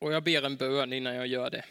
Och 0.00 0.12
jag 0.12 0.22
ber 0.22 0.46
en 0.46 0.56
bön 0.56 0.92
innan 0.92 1.14
jag 1.14 1.26
gör 1.26 1.50
det. 1.50 1.64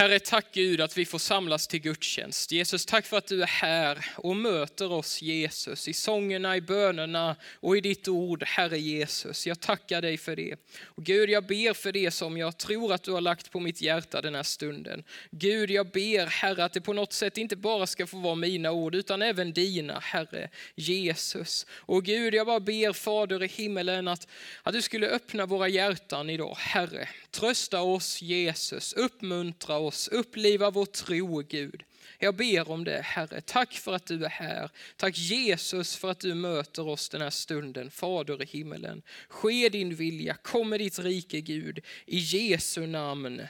Herre, 0.00 0.18
tack 0.18 0.46
Gud 0.52 0.80
att 0.80 0.98
vi 0.98 1.04
får 1.04 1.18
samlas 1.18 1.68
till 1.68 1.80
gudstjänst. 1.80 2.52
Jesus, 2.52 2.86
tack 2.86 3.06
för 3.06 3.18
att 3.18 3.26
du 3.26 3.42
är 3.42 3.46
här 3.46 4.06
och 4.16 4.36
möter 4.36 4.92
oss 4.92 5.22
Jesus 5.22 5.88
i 5.88 5.92
sångerna, 5.92 6.56
i 6.56 6.60
bönerna 6.60 7.36
och 7.54 7.76
i 7.76 7.80
ditt 7.80 8.08
ord, 8.08 8.42
Herre 8.46 8.78
Jesus. 8.78 9.46
Jag 9.46 9.60
tackar 9.60 10.02
dig 10.02 10.18
för 10.18 10.36
det. 10.36 10.56
Och 10.84 11.04
Gud, 11.04 11.30
jag 11.30 11.46
ber 11.46 11.72
för 11.72 11.92
det 11.92 12.10
som 12.10 12.36
jag 12.36 12.58
tror 12.58 12.92
att 12.92 13.02
du 13.02 13.12
har 13.12 13.20
lagt 13.20 13.50
på 13.50 13.60
mitt 13.60 13.82
hjärta 13.82 14.20
den 14.20 14.34
här 14.34 14.42
stunden. 14.42 15.04
Gud, 15.30 15.70
jag 15.70 15.90
ber 15.90 16.26
Herre 16.26 16.64
att 16.64 16.72
det 16.72 16.80
på 16.80 16.92
något 16.92 17.12
sätt 17.12 17.38
inte 17.38 17.56
bara 17.56 17.86
ska 17.86 18.06
få 18.06 18.18
vara 18.18 18.34
mina 18.34 18.72
ord 18.72 18.94
utan 18.94 19.22
även 19.22 19.52
dina, 19.52 19.98
Herre 19.98 20.50
Jesus. 20.74 21.66
Och 21.72 22.04
Gud, 22.04 22.34
jag 22.34 22.46
bara 22.46 22.60
ber 22.60 22.92
Fader 22.92 23.42
i 23.42 23.46
himmelen 23.46 24.08
att, 24.08 24.28
att 24.62 24.72
du 24.72 24.82
skulle 24.82 25.08
öppna 25.08 25.46
våra 25.46 25.68
hjärtan 25.68 26.30
idag, 26.30 26.56
Herre. 26.58 27.08
Trösta 27.30 27.80
oss 27.80 28.22
Jesus, 28.22 28.92
uppmuntra 28.92 29.76
oss, 29.76 29.89
uppliva 30.08 30.70
vår 30.70 30.86
tro 30.86 31.38
Gud. 31.38 31.82
Jag 32.18 32.36
ber 32.36 32.70
om 32.70 32.84
det 32.84 33.00
Herre. 33.00 33.40
Tack 33.40 33.72
för 33.72 33.92
att 33.92 34.06
du 34.06 34.24
är 34.24 34.28
här. 34.28 34.70
Tack 34.96 35.18
Jesus 35.18 35.96
för 35.96 36.10
att 36.10 36.20
du 36.20 36.34
möter 36.34 36.88
oss 36.88 37.08
den 37.08 37.20
här 37.20 37.30
stunden. 37.30 37.90
Fader 37.90 38.42
i 38.42 38.46
himmelen. 38.46 39.02
Ske 39.28 39.68
din 39.68 39.94
vilja, 39.94 40.34
kom 40.34 40.68
med 40.68 40.80
ditt 40.80 40.98
rike 40.98 41.40
Gud. 41.40 41.80
I 42.06 42.18
Jesu 42.18 42.86
namn. 42.86 43.42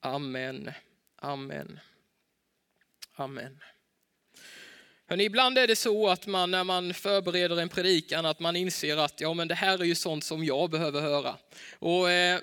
Amen. 0.00 0.70
Amen. 1.16 1.80
Amen. 3.14 3.58
Hörrni, 5.06 5.24
ibland 5.24 5.58
är 5.58 5.66
det 5.66 5.76
så 5.76 6.08
att 6.08 6.26
man 6.26 6.50
när 6.50 6.64
man 6.64 6.94
förbereder 6.94 7.60
en 7.60 7.68
predikan 7.68 8.26
att 8.26 8.40
man 8.40 8.56
inser 8.56 8.96
att 8.96 9.20
ja, 9.20 9.34
men 9.34 9.48
det 9.48 9.54
här 9.54 9.78
är 9.78 9.84
ju 9.84 9.94
sånt 9.94 10.24
som 10.24 10.44
jag 10.44 10.70
behöver 10.70 11.00
höra. 11.00 11.36
Och, 11.78 12.10
eh, 12.10 12.40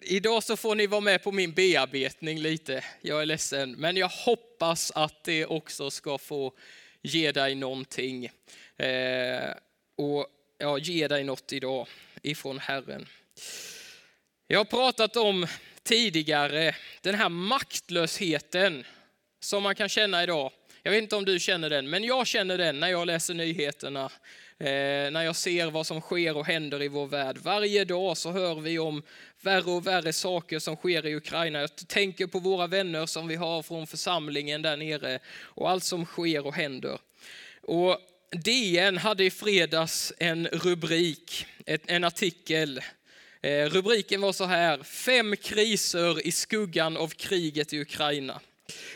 Idag 0.00 0.42
så 0.42 0.56
får 0.56 0.74
ni 0.74 0.86
vara 0.86 1.00
med 1.00 1.22
på 1.22 1.32
min 1.32 1.52
bearbetning 1.52 2.38
lite. 2.38 2.84
Jag 3.00 3.22
är 3.22 3.26
ledsen, 3.26 3.72
men 3.72 3.96
jag 3.96 4.08
hoppas 4.08 4.90
att 4.94 5.24
det 5.24 5.46
också 5.46 5.90
ska 5.90 6.18
få 6.18 6.52
ge 7.02 7.32
dig 7.32 7.54
någonting. 7.54 8.24
Eh, 8.76 9.50
och 9.96 10.26
ja, 10.58 10.78
ge 10.78 11.08
dig 11.08 11.24
något 11.24 11.52
idag 11.52 11.88
ifrån 12.22 12.58
Herren. 12.58 13.06
Jag 14.46 14.58
har 14.58 14.64
pratat 14.64 15.16
om 15.16 15.46
tidigare 15.82 16.74
den 17.00 17.14
här 17.14 17.28
maktlösheten 17.28 18.84
som 19.40 19.62
man 19.62 19.74
kan 19.74 19.88
känna 19.88 20.22
idag. 20.22 20.52
Jag 20.82 20.92
vet 20.92 21.02
inte 21.02 21.16
om 21.16 21.24
du 21.24 21.40
känner 21.40 21.70
den, 21.70 21.90
men 21.90 22.04
jag 22.04 22.26
känner 22.26 22.58
den 22.58 22.80
när 22.80 22.88
jag 22.88 23.06
läser 23.06 23.34
nyheterna 23.34 24.10
Eh, 24.58 25.10
när 25.10 25.22
jag 25.22 25.36
ser 25.36 25.70
vad 25.70 25.86
som 25.86 26.00
sker 26.00 26.36
och 26.36 26.46
händer 26.46 26.82
i 26.82 26.88
vår 26.88 27.06
värld. 27.06 27.38
Varje 27.42 27.84
dag 27.84 28.16
så 28.16 28.32
hör 28.32 28.54
vi 28.54 28.78
om 28.78 29.02
värre 29.40 29.70
och 29.70 29.86
värre 29.86 30.12
saker 30.12 30.58
som 30.58 30.76
sker 30.76 31.06
i 31.06 31.14
Ukraina. 31.14 31.60
Jag 31.60 31.76
tänker 31.88 32.26
på 32.26 32.38
våra 32.38 32.66
vänner 32.66 33.06
som 33.06 33.28
vi 33.28 33.34
har 33.34 33.62
från 33.62 33.86
församlingen 33.86 34.62
där 34.62 34.76
nere 34.76 35.18
och 35.40 35.70
allt 35.70 35.84
som 35.84 36.04
sker 36.04 36.46
och 36.46 36.54
händer. 36.54 36.98
Och 37.62 37.98
DN 38.30 38.98
hade 38.98 39.24
i 39.24 39.30
fredags 39.30 40.12
en 40.18 40.46
rubrik, 40.46 41.46
en 41.66 42.04
artikel. 42.04 42.80
Eh, 43.42 43.64
rubriken 43.64 44.20
var 44.20 44.32
så 44.32 44.44
här, 44.44 44.82
fem 44.82 45.36
kriser 45.36 46.26
i 46.26 46.32
skuggan 46.32 46.96
av 46.96 47.08
kriget 47.08 47.72
i 47.72 47.80
Ukraina. 47.80 48.40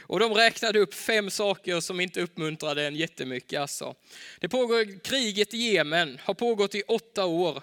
Och 0.03 0.21
de 0.21 0.35
räknade 0.35 0.79
upp 0.79 0.95
fem 0.95 1.31
saker 1.31 1.81
som 1.81 2.01
inte 2.01 2.21
uppmuntrade 2.21 2.87
en 2.87 2.97
jättemycket. 2.97 3.61
Alltså. 3.61 3.95
Det 4.41 4.49
pågår 4.49 5.01
kriget 5.05 5.55
i 5.55 5.59
Jemen, 5.59 6.19
har 6.23 6.35
pågått 6.35 6.75
i 6.75 6.83
åtta 6.83 7.27
år. 7.27 7.63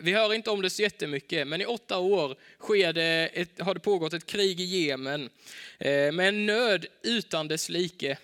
Vi 0.00 0.12
hör 0.12 0.34
inte 0.34 0.50
om 0.50 0.62
det 0.62 0.70
så 0.70 0.82
jättemycket, 0.82 1.46
men 1.46 1.60
i 1.60 1.66
åtta 1.66 1.98
år 1.98 2.36
sker 2.58 2.92
det 2.92 3.30
ett, 3.32 3.60
har 3.60 3.74
det 3.74 3.80
pågått 3.80 4.12
ett 4.12 4.26
krig 4.26 4.60
i 4.60 4.64
Jemen 4.64 5.30
eh, 5.78 6.12
med 6.12 6.28
en 6.28 6.46
nöd 6.46 6.86
utan 7.02 7.48
dess 7.48 7.68
like. 7.68 8.18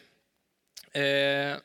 Eh, 0.93 1.57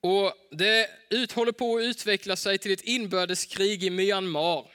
och 0.00 0.32
det 0.50 0.90
ut, 1.10 1.32
håller 1.32 1.52
på 1.52 1.76
att 1.76 1.82
utveckla 1.82 2.36
sig 2.36 2.58
till 2.58 2.72
ett 2.72 2.80
inbördeskrig 2.80 3.84
i 3.84 3.90
Myanmar. 3.90 4.73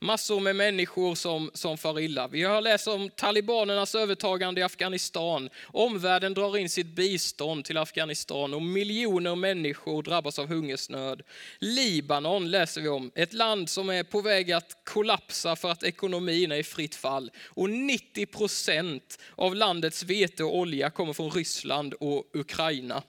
Massor 0.00 0.40
med 0.40 0.56
människor 0.56 1.14
som, 1.14 1.50
som 1.54 1.78
far 1.78 2.00
illa. 2.00 2.28
Vi 2.28 2.42
har 2.42 2.60
läst 2.60 2.88
om 2.88 3.10
talibanernas 3.10 3.94
övertagande 3.94 4.60
i 4.60 4.64
Afghanistan. 4.64 5.50
Omvärlden 5.66 6.34
drar 6.34 6.56
in 6.56 6.68
sitt 6.68 6.86
bistånd 6.86 7.64
till 7.64 7.76
Afghanistan 7.76 8.54
och 8.54 8.62
miljoner 8.62 9.34
människor 9.34 10.02
drabbas 10.02 10.38
av 10.38 10.46
hungersnöd. 10.46 11.22
Libanon 11.58 12.50
läser 12.50 12.80
vi 12.80 12.88
om, 12.88 13.10
ett 13.14 13.32
land 13.32 13.70
som 13.70 13.90
är 13.90 14.02
på 14.02 14.20
väg 14.20 14.52
att 14.52 14.76
kollapsa 14.84 15.56
för 15.56 15.70
att 15.70 15.82
ekonomin 15.82 16.52
är 16.52 16.56
i 16.56 16.62
fritt 16.62 16.94
fall. 16.94 17.30
Och 17.46 17.70
90 17.70 18.26
procent 18.26 19.18
av 19.36 19.54
landets 19.54 20.02
vete 20.02 20.44
och 20.44 20.56
olja 20.56 20.90
kommer 20.90 21.12
från 21.12 21.30
Ryssland 21.30 21.94
och 21.94 22.24
Ukraina. 22.34 23.02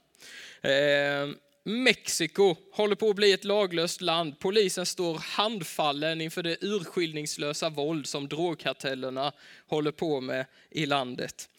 Eh, 0.61 1.28
Mexiko 1.63 2.55
håller 2.72 2.95
på 2.95 3.09
att 3.09 3.16
bli 3.16 3.31
ett 3.31 3.44
laglöst 3.44 4.01
land. 4.01 4.39
Polisen 4.39 4.85
står 4.85 5.17
handfallen 5.17 6.22
inför 6.22 6.44
det 6.44 6.63
urskiljningslösa 6.63 7.69
våld 7.69 8.07
som 8.07 8.27
drogkartellerna 8.27 9.31
håller 9.67 9.91
på 9.91 10.22
med 10.22 10.45
i 10.69 10.85
landet. 10.85 11.49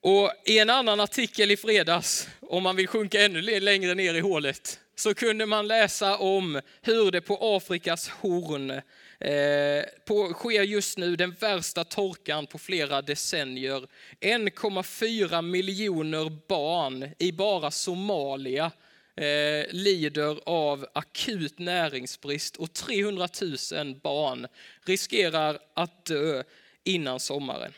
Och 0.00 0.32
I 0.44 0.58
en 0.58 0.70
annan 0.70 1.00
artikel 1.00 1.50
i 1.50 1.56
fredags, 1.56 2.28
om 2.40 2.62
man 2.62 2.76
vill 2.76 2.88
sjunka 2.88 3.24
ännu 3.24 3.60
längre 3.60 3.94
ner 3.94 4.14
i 4.14 4.20
hålet, 4.20 4.80
så 4.96 5.14
kunde 5.14 5.46
man 5.46 5.68
läsa 5.68 6.16
om 6.16 6.60
hur 6.82 7.10
det 7.10 7.20
på 7.20 7.56
Afrikas 7.56 8.08
horn 8.08 8.70
eh, 8.70 8.82
Eh, 9.20 9.84
på, 10.04 10.32
sker 10.32 10.62
just 10.62 10.98
nu 10.98 11.16
den 11.16 11.30
värsta 11.30 11.84
torkan 11.84 12.46
på 12.46 12.58
flera 12.58 13.02
decennier. 13.02 13.86
1,4 14.20 15.42
miljoner 15.42 16.30
barn 16.48 17.08
i 17.18 17.32
bara 17.32 17.70
Somalia 17.70 18.72
eh, 19.16 19.66
lider 19.70 20.40
av 20.46 20.86
akut 20.92 21.58
näringsbrist 21.58 22.56
och 22.56 22.72
300 22.72 23.28
000 23.72 23.94
barn 24.02 24.46
riskerar 24.84 25.58
att 25.74 26.04
dö 26.04 26.42
innan 26.84 27.20
sommaren. 27.20 27.72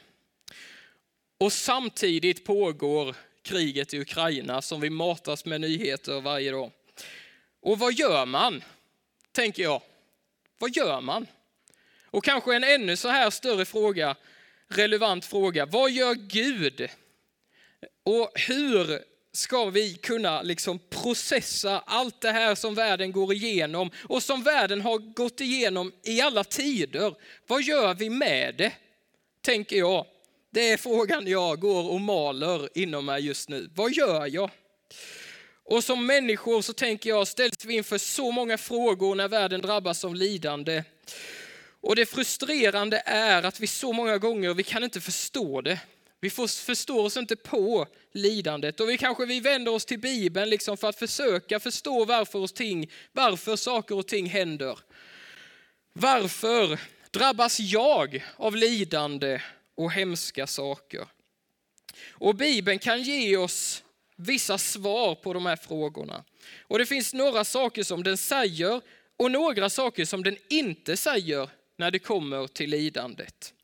Och 1.38 1.52
samtidigt 1.52 2.44
pågår 2.44 3.16
kriget 3.42 3.94
i 3.94 4.00
Ukraina 4.00 4.62
som 4.62 4.80
vi 4.80 4.90
matas 4.90 5.44
med 5.44 5.60
nyheter 5.60 6.20
varje 6.20 6.50
dag. 6.50 6.70
Och 7.60 7.78
vad 7.78 7.92
gör 7.92 8.26
man? 8.26 8.64
Tänker 9.32 9.62
jag. 9.62 9.82
Vad 10.60 10.76
gör 10.76 11.00
man? 11.00 11.26
Och 12.04 12.24
kanske 12.24 12.56
en 12.56 12.64
ännu 12.64 12.96
så 12.96 13.08
här 13.08 13.30
större 13.30 13.64
fråga, 13.64 14.16
relevant 14.68 15.24
fråga. 15.24 15.66
Vad 15.66 15.90
gör 15.90 16.14
Gud? 16.14 16.88
Och 18.04 18.32
hur 18.34 19.00
ska 19.32 19.64
vi 19.64 19.94
kunna 19.94 20.42
liksom 20.42 20.78
processa 20.78 21.78
allt 21.86 22.20
det 22.20 22.30
här 22.30 22.54
som 22.54 22.74
världen 22.74 23.12
går 23.12 23.32
igenom 23.32 23.90
och 24.08 24.22
som 24.22 24.42
världen 24.42 24.80
har 24.80 24.98
gått 24.98 25.40
igenom 25.40 25.92
i 26.02 26.20
alla 26.20 26.44
tider? 26.44 27.14
Vad 27.46 27.62
gör 27.62 27.94
vi 27.94 28.10
med 28.10 28.54
det? 28.58 28.72
Tänker 29.40 29.76
jag. 29.76 30.06
Det 30.50 30.70
är 30.70 30.76
frågan 30.76 31.26
jag 31.26 31.60
går 31.60 31.90
och 31.90 32.00
maler 32.00 32.78
inom 32.78 33.04
mig 33.04 33.26
just 33.26 33.48
nu. 33.48 33.70
Vad 33.74 33.92
gör 33.92 34.26
jag? 34.26 34.50
Och 35.70 35.84
som 35.84 36.06
människor 36.06 36.62
så 36.62 36.72
tänker 36.72 37.10
jag, 37.10 37.28
ställs 37.28 37.64
vi 37.64 37.74
inför 37.74 37.98
så 37.98 38.30
många 38.30 38.58
frågor 38.58 39.14
när 39.14 39.28
världen 39.28 39.60
drabbas 39.60 40.04
av 40.04 40.14
lidande. 40.14 40.84
Och 41.80 41.96
det 41.96 42.06
frustrerande 42.06 43.02
är 43.06 43.42
att 43.42 43.60
vi 43.60 43.66
så 43.66 43.92
många 43.92 44.18
gånger, 44.18 44.54
vi 44.54 44.62
kan 44.62 44.84
inte 44.84 45.00
förstå 45.00 45.60
det. 45.60 45.80
Vi 46.20 46.30
förstår 46.30 47.04
oss 47.04 47.16
inte 47.16 47.36
på 47.36 47.86
lidandet 48.12 48.80
och 48.80 48.88
vi 48.88 48.98
kanske 48.98 49.26
vi 49.26 49.40
vänder 49.40 49.72
oss 49.72 49.84
till 49.84 49.98
Bibeln 49.98 50.50
liksom 50.50 50.76
för 50.76 50.88
att 50.88 50.98
försöka 50.98 51.60
förstå 51.60 52.04
varför, 52.04 52.38
oss 52.38 52.52
ting, 52.52 52.90
varför 53.12 53.56
saker 53.56 53.94
och 53.94 54.06
ting 54.06 54.26
händer. 54.26 54.78
Varför 55.92 56.80
drabbas 57.10 57.60
jag 57.60 58.24
av 58.36 58.56
lidande 58.56 59.40
och 59.74 59.92
hemska 59.92 60.46
saker? 60.46 61.06
Och 62.10 62.34
Bibeln 62.34 62.78
kan 62.78 63.02
ge 63.02 63.36
oss 63.36 63.82
vissa 64.20 64.58
svar 64.58 65.14
på 65.14 65.32
de 65.32 65.46
här 65.46 65.56
frågorna. 65.56 66.24
Och 66.62 66.78
det 66.78 66.86
finns 66.86 67.14
några 67.14 67.44
saker 67.44 67.82
som 67.82 68.02
den 68.02 68.16
säger 68.16 68.80
och 69.16 69.30
några 69.30 69.70
saker 69.70 70.04
som 70.04 70.22
den 70.22 70.36
inte 70.48 70.96
säger 70.96 71.48
när 71.78 71.90
det 71.90 71.98
kommer 71.98 72.46
till 72.46 72.70
lidandet. 72.70 73.54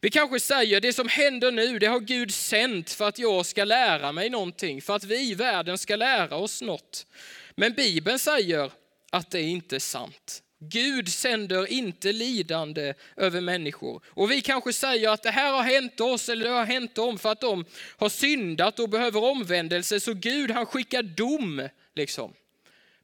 Vi 0.00 0.10
kanske 0.10 0.40
säger 0.40 0.80
det 0.80 0.92
som 0.92 1.08
händer 1.08 1.52
nu, 1.52 1.78
det 1.78 1.86
har 1.86 2.00
Gud 2.00 2.34
sänt 2.34 2.90
för 2.90 3.08
att 3.08 3.18
jag 3.18 3.46
ska 3.46 3.64
lära 3.64 4.12
mig 4.12 4.30
någonting, 4.30 4.82
för 4.82 4.96
att 4.96 5.04
vi 5.04 5.30
i 5.30 5.34
världen 5.34 5.78
ska 5.78 5.96
lära 5.96 6.36
oss 6.36 6.62
något. 6.62 7.06
Men 7.54 7.72
Bibeln 7.72 8.18
säger 8.18 8.70
att 9.10 9.30
det 9.30 9.42
inte 9.42 9.76
är 9.76 9.80
sant. 9.80 10.42
Gud 10.58 11.08
sänder 11.08 11.66
inte 11.66 12.12
lidande 12.12 12.94
över 13.16 13.40
människor. 13.40 14.02
Och 14.06 14.30
vi 14.30 14.40
kanske 14.40 14.72
säger 14.72 15.08
att 15.08 15.22
det 15.22 15.30
här 15.30 15.52
har 15.52 15.62
hänt 15.62 16.00
oss 16.00 16.28
eller 16.28 16.44
det 16.44 16.50
har 16.50 16.64
hänt 16.64 16.94
dem 16.94 17.18
för 17.18 17.32
att 17.32 17.40
de 17.40 17.64
har 17.96 18.08
syndat 18.08 18.78
och 18.78 18.88
behöver 18.88 19.24
omvändelse, 19.24 20.00
så 20.00 20.14
Gud 20.14 20.50
han 20.50 20.66
skickar 20.66 21.02
dom. 21.02 21.68
Liksom. 21.94 22.32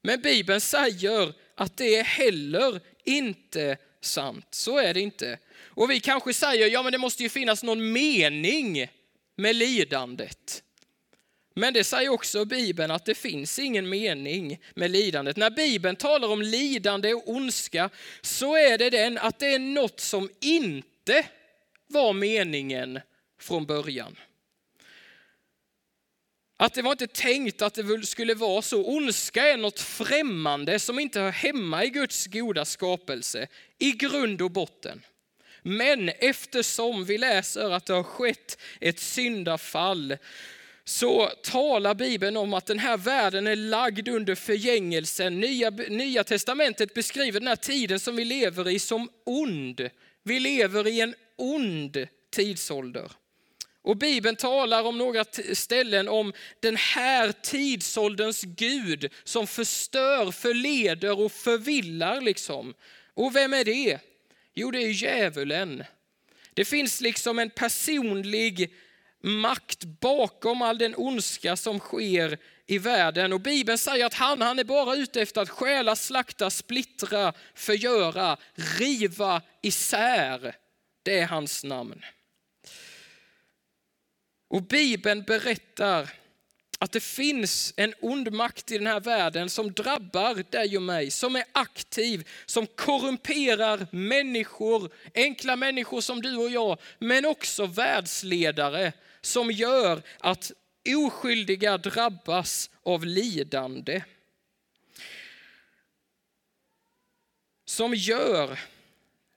Men 0.02 0.20
Bibeln 0.20 0.60
säger 0.60 1.32
att 1.54 1.76
det 1.76 1.96
är 1.96 2.04
heller 2.04 2.80
inte 3.04 3.76
sant. 4.00 4.46
Så 4.50 4.78
är 4.78 4.94
det 4.94 5.00
inte. 5.00 5.38
Och 5.64 5.90
vi 5.90 6.00
kanske 6.00 6.34
säger, 6.34 6.70
ja 6.70 6.82
men 6.82 6.92
det 6.92 6.98
måste 6.98 7.22
ju 7.22 7.28
finnas 7.28 7.62
någon 7.62 7.92
mening 7.92 8.86
med 9.36 9.56
lidandet. 9.56 10.62
Men 11.54 11.74
det 11.74 11.84
säger 11.84 12.08
också 12.08 12.44
Bibeln 12.44 12.90
att 12.90 13.04
det 13.04 13.14
finns 13.14 13.58
ingen 13.58 13.88
mening 13.88 14.60
med 14.74 14.90
lidandet. 14.90 15.36
När 15.36 15.50
Bibeln 15.50 15.96
talar 15.96 16.28
om 16.28 16.42
lidande 16.42 17.14
och 17.14 17.28
ondska 17.28 17.90
så 18.20 18.56
är 18.56 18.78
det 18.78 18.90
den 18.90 19.18
att 19.18 19.38
det 19.38 19.54
är 19.54 19.58
något 19.58 20.00
som 20.00 20.30
inte 20.40 21.26
var 21.86 22.12
meningen 22.12 23.00
från 23.40 23.66
början. 23.66 24.16
Att 26.56 26.74
det 26.74 26.82
var 26.82 26.92
inte 26.92 27.06
tänkt 27.06 27.62
att 27.62 27.74
det 27.74 28.06
skulle 28.06 28.34
vara 28.34 28.62
så. 28.62 28.84
Ondska 28.84 29.48
är 29.48 29.56
något 29.56 29.80
främmande 29.80 30.78
som 30.78 30.98
inte 30.98 31.20
hör 31.20 31.30
hemma 31.30 31.84
i 31.84 31.88
Guds 31.88 32.26
goda 32.26 32.64
skapelse 32.64 33.46
i 33.78 33.92
grund 33.92 34.42
och 34.42 34.50
botten. 34.50 35.02
Men 35.62 36.08
eftersom 36.08 37.04
vi 37.04 37.18
läser 37.18 37.70
att 37.70 37.86
det 37.86 37.92
har 37.92 38.02
skett 38.02 38.58
ett 38.80 38.98
syndafall 38.98 40.16
så 40.84 41.26
talar 41.26 41.94
Bibeln 41.94 42.36
om 42.36 42.54
att 42.54 42.66
den 42.66 42.78
här 42.78 42.96
världen 42.96 43.46
är 43.46 43.56
lagd 43.56 44.08
under 44.08 44.34
förgängelsen. 44.34 45.40
Nya, 45.40 45.70
Nya 45.70 46.24
testamentet 46.24 46.94
beskriver 46.94 47.40
den 47.40 47.48
här 47.48 47.56
tiden 47.56 48.00
som 48.00 48.16
vi 48.16 48.24
lever 48.24 48.68
i 48.68 48.78
som 48.78 49.08
ond. 49.24 49.88
Vi 50.22 50.40
lever 50.40 50.86
i 50.86 51.00
en 51.00 51.14
ond 51.36 52.06
tidsålder. 52.30 53.12
Och 53.82 53.96
Bibeln 53.96 54.36
talar 54.36 54.82
om 54.82 54.98
några 54.98 55.24
ställen 55.52 56.08
om 56.08 56.32
den 56.60 56.76
här 56.76 57.32
tidsålderns 57.32 58.42
Gud 58.42 59.12
som 59.24 59.46
förstör, 59.46 60.30
förleder 60.30 61.20
och 61.20 61.32
förvillar. 61.32 62.20
Liksom. 62.20 62.74
Och 63.14 63.36
vem 63.36 63.52
är 63.52 63.64
det? 63.64 63.98
Jo, 64.54 64.70
det 64.70 64.82
är 64.82 64.88
djävulen. 64.88 65.84
Det 66.54 66.64
finns 66.64 67.00
liksom 67.00 67.38
en 67.38 67.50
personlig 67.50 68.74
makt 69.22 69.84
bakom 69.84 70.62
all 70.62 70.78
den 70.78 70.94
ondska 70.96 71.56
som 71.56 71.78
sker 71.78 72.38
i 72.66 72.78
världen. 72.78 73.32
Och 73.32 73.40
Bibeln 73.40 73.78
säger 73.78 74.06
att 74.06 74.14
han, 74.14 74.40
han 74.40 74.58
är 74.58 74.64
bara 74.64 74.96
ute 74.96 75.22
efter 75.22 75.40
att 75.40 75.50
stjäla, 75.50 75.96
slakta, 75.96 76.50
splittra, 76.50 77.32
förgöra, 77.54 78.36
riva 78.78 79.42
isär. 79.62 80.56
Det 81.02 81.18
är 81.18 81.26
hans 81.26 81.64
namn. 81.64 82.04
Och 84.48 84.62
Bibeln 84.62 85.22
berättar 85.22 86.10
att 86.78 86.92
det 86.92 87.00
finns 87.00 87.74
en 87.76 87.94
ond 88.00 88.32
makt 88.32 88.70
i 88.70 88.78
den 88.78 88.86
här 88.86 89.00
världen 89.00 89.50
som 89.50 89.72
drabbar 89.72 90.44
dig 90.50 90.76
och 90.76 90.82
mig, 90.82 91.10
som 91.10 91.36
är 91.36 91.44
aktiv, 91.52 92.28
som 92.46 92.66
korrumperar 92.66 93.86
människor, 93.90 94.92
enkla 95.14 95.56
människor 95.56 96.00
som 96.00 96.22
du 96.22 96.36
och 96.36 96.50
jag, 96.50 96.78
men 96.98 97.26
också 97.26 97.66
världsledare 97.66 98.92
som 99.22 99.50
gör 99.50 100.02
att 100.18 100.52
oskyldiga 100.96 101.78
drabbas 101.78 102.70
av 102.82 103.04
lidande. 103.04 104.02
Som 107.64 107.94
gör 107.94 108.58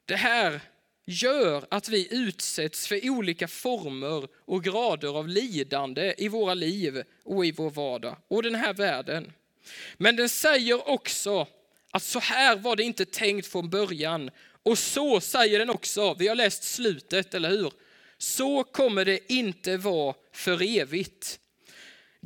det 0.05 0.15
här 0.15 0.61
gör 1.05 1.65
att 1.69 1.89
vi 1.89 2.07
utsätts 2.11 2.87
för 2.87 3.09
olika 3.09 3.47
former 3.47 4.27
och 4.45 4.63
grader 4.63 5.17
av 5.17 5.27
lidande 5.27 6.13
i 6.17 6.27
våra 6.27 6.53
liv 6.53 7.03
och 7.23 7.45
i 7.45 7.51
vår 7.51 7.69
vardag 7.69 8.17
och 8.27 8.43
den 8.43 8.55
här 8.55 8.73
världen. 8.73 9.33
Men 9.97 10.15
den 10.15 10.29
säger 10.29 10.89
också 10.89 11.47
att 11.91 12.03
så 12.03 12.19
här 12.19 12.55
var 12.55 12.75
det 12.75 12.83
inte 12.83 13.05
tänkt 13.05 13.47
från 13.47 13.69
början. 13.69 14.31
Och 14.63 14.77
så 14.77 15.21
säger 15.21 15.59
den 15.59 15.69
också, 15.69 16.13
vi 16.13 16.27
har 16.27 16.35
läst 16.35 16.63
slutet, 16.63 17.33
eller 17.33 17.49
hur? 17.49 17.71
Så 18.17 18.63
kommer 18.63 19.05
det 19.05 19.33
inte 19.33 19.77
vara 19.77 20.15
för 20.33 20.77
evigt. 20.77 21.39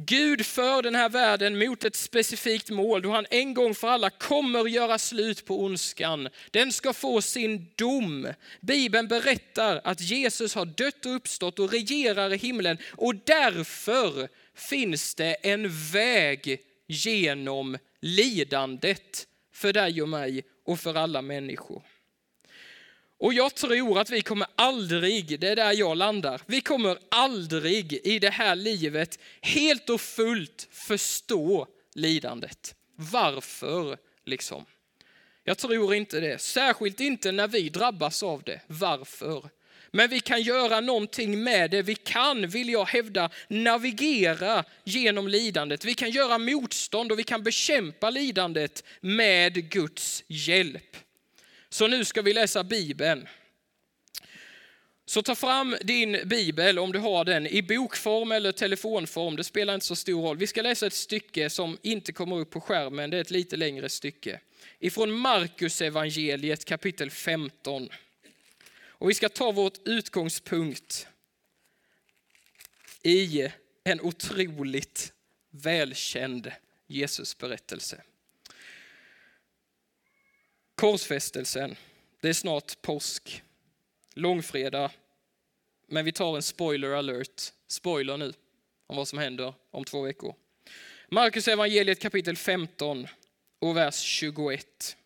Gud 0.06 0.46
för 0.46 0.82
den 0.82 0.96
här 0.96 1.10
världen 1.10 1.60
mot 1.60 1.86
ett 1.86 1.96
specifikt 1.96 2.70
mål 2.70 3.02
då 3.02 3.12
han 3.12 3.26
en 3.30 3.54
gång 3.54 3.76
för 3.76 3.88
alla 3.88 4.10
kommer 4.10 4.68
göra 4.68 4.98
slut 4.98 5.46
på 5.46 5.64
ondskan. 5.64 6.30
Den 6.52 6.72
ska 6.72 6.94
få 6.94 7.22
sin 7.22 7.68
dom. 7.76 8.28
Bibeln 8.62 9.08
berättar 9.08 9.82
att 9.84 10.02
Jesus 10.02 10.56
har 10.56 10.66
dött 10.66 11.06
och 11.06 11.16
uppstått 11.16 11.60
och 11.60 11.72
regerar 11.72 12.34
i 12.34 12.38
himlen 12.38 12.78
och 12.92 13.16
därför 13.16 14.30
finns 14.56 15.16
det 15.16 15.34
en 15.34 15.70
väg 15.92 16.62
genom 16.88 17.78
lidandet 18.00 19.28
för 19.54 19.74
dig 19.74 20.02
och 20.02 20.10
mig 20.10 20.44
och 20.66 20.80
för 20.80 20.96
alla 20.96 21.22
människor. 21.22 21.84
Och 23.20 23.34
jag 23.34 23.56
tror 23.56 24.00
att 24.00 24.10
vi 24.10 24.22
kommer 24.22 24.48
aldrig, 24.56 25.40
det 25.40 25.48
är 25.48 25.56
där 25.56 25.74
jag 25.74 25.98
landar, 25.98 26.42
vi 26.46 26.62
kommer 26.62 26.98
aldrig 27.12 27.94
i 27.94 28.20
det 28.20 28.30
här 28.30 28.56
livet 28.56 29.20
helt 29.42 29.90
och 29.90 30.02
fullt 30.02 30.68
förstå 30.72 31.68
lidandet. 31.96 32.76
Varför 32.96 33.98
liksom? 34.26 34.66
Jag 35.44 35.58
tror 35.58 35.96
inte 35.96 36.20
det, 36.20 36.42
särskilt 36.42 37.00
inte 37.00 37.32
när 37.32 37.48
vi 37.48 37.70
drabbas 37.70 38.24
av 38.24 38.44
det. 38.44 38.62
Varför? 38.68 39.50
Men 39.92 40.10
vi 40.10 40.20
kan 40.20 40.42
göra 40.42 40.80
någonting 40.80 41.44
med 41.44 41.72
det. 41.72 41.82
Vi 41.82 41.96
kan, 41.96 42.48
vill 42.48 42.70
jag 42.70 42.86
hävda, 42.86 43.30
navigera 43.48 44.64
genom 44.84 45.28
lidandet. 45.28 45.86
Vi 45.86 45.94
kan 45.94 46.12
göra 46.12 46.38
motstånd 46.38 47.12
och 47.12 47.20
vi 47.20 47.24
kan 47.24 47.44
bekämpa 47.44 48.10
lidandet 48.10 48.84
med 49.02 49.70
Guds 49.70 50.24
hjälp. 50.28 50.98
Så 51.70 51.88
nu 51.88 52.06
ska 52.06 52.22
vi 52.22 52.34
läsa 52.34 52.64
Bibeln. 52.64 53.28
Så 55.06 55.22
ta 55.22 55.36
fram 55.36 55.76
din 55.82 56.22
bibel 56.26 56.80
om 56.80 56.92
du 56.92 57.00
har 57.00 57.26
den 57.26 57.48
i 57.48 57.62
bokform 57.62 58.32
eller 58.32 58.52
telefonform. 58.52 59.36
Det 59.36 59.44
spelar 59.44 59.74
inte 59.74 59.86
så 59.86 59.96
stor 59.96 60.22
roll. 60.22 60.38
Vi 60.38 60.48
ska 60.48 60.62
läsa 60.62 60.88
ett 60.88 60.94
stycke 60.94 61.50
som 61.50 61.78
inte 61.82 62.12
kommer 62.12 62.40
upp 62.40 62.50
på 62.50 62.62
skärmen. 62.62 63.10
Det 63.10 63.18
är 63.18 63.22
ett 63.22 63.32
lite 63.32 63.58
längre 63.58 63.90
stycke. 63.90 64.40
Ifrån 64.80 65.12
Markus 65.12 65.82
evangeliet 65.82 66.66
kapitel 66.66 67.12
15. 67.12 67.90
Och 68.82 69.10
vi 69.10 69.14
ska 69.14 69.30
ta 69.30 69.52
vårt 69.52 69.88
utgångspunkt 69.88 71.08
i 73.04 73.48
en 73.84 74.02
otroligt 74.02 75.14
välkänd 75.50 76.52
Jesusberättelse. 76.88 78.02
Korsfästelsen, 80.80 81.76
det 82.22 82.30
är 82.30 82.34
snart 82.34 82.82
påsk, 82.82 83.44
långfredag, 84.14 84.92
men 85.88 86.06
vi 86.06 86.12
tar 86.12 86.36
en 86.36 86.42
spoiler 86.42 86.92
alert, 86.92 87.42
spoiler 87.68 88.18
nu, 88.18 88.34
om 88.88 88.96
vad 88.98 89.08
som 89.08 89.20
händer 89.20 89.54
om 89.72 89.86
två 89.86 90.02
veckor. 90.02 90.36
Markus 91.10 91.48
evangeliet 91.48 92.00
kapitel 92.00 92.38
15 92.38 93.08
och 93.60 93.78
vers 93.78 94.00
21. 94.00 94.98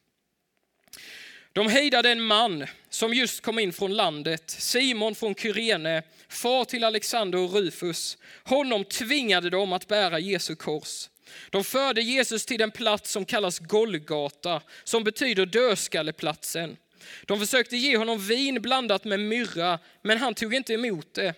De 1.54 1.68
hejdade 1.68 2.10
en 2.12 2.22
man 2.22 2.66
som 2.90 3.14
just 3.14 3.42
kom 3.42 3.60
in 3.60 3.74
från 3.74 3.94
landet, 3.94 4.50
Simon 4.50 5.16
från 5.16 5.36
Kyrene, 5.36 6.04
far 6.28 6.66
till 6.66 6.84
Alexander 6.84 7.40
och 7.40 7.54
Rufus. 7.54 8.18
Honom 8.44 8.86
tvingade 8.86 9.50
de 9.50 9.74
att 9.74 9.88
bära 9.88 10.20
Jesu 10.20 10.56
kors. 10.56 11.10
De 11.50 11.64
förde 11.64 12.02
Jesus 12.02 12.46
till 12.46 12.58
den 12.58 12.72
plats 12.72 13.12
som 13.12 13.26
kallas 13.26 13.60
Golgata, 13.60 14.62
som 14.84 15.04
betyder 15.04 15.46
dödskalleplatsen. 15.46 16.78
De 17.26 17.40
försökte 17.40 17.78
ge 17.78 17.98
honom 17.98 18.20
vin 18.20 18.62
blandat 18.62 19.04
med 19.04 19.20
myrra, 19.20 19.80
men 20.02 20.18
han 20.18 20.34
tog 20.34 20.54
inte 20.54 20.74
emot 20.74 21.14
det. 21.14 21.34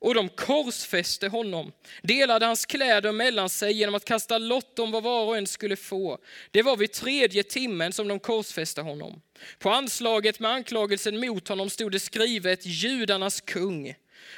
Och 0.00 0.14
de 0.14 0.28
korsfäste 0.28 1.28
honom, 1.28 1.72
delade 2.02 2.46
hans 2.46 2.66
kläder 2.66 3.12
mellan 3.12 3.48
sig 3.48 3.72
genom 3.72 3.94
att 3.94 4.04
kasta 4.04 4.38
lott 4.38 4.78
om 4.78 4.90
vad 4.90 5.02
var 5.02 5.24
och 5.24 5.36
en 5.36 5.46
skulle 5.46 5.76
få. 5.76 6.18
Det 6.50 6.62
var 6.62 6.76
vid 6.76 6.92
tredje 6.92 7.42
timmen 7.42 7.92
som 7.92 8.08
de 8.08 8.18
korsfäste 8.20 8.80
honom. 8.80 9.22
På 9.58 9.70
anslaget 9.70 10.40
med 10.40 10.50
anklagelsen 10.50 11.20
mot 11.20 11.48
honom 11.48 11.70
stod 11.70 11.92
det 11.92 12.00
skrivet 12.00 12.66
judarnas 12.66 13.40
kung. 13.40 13.94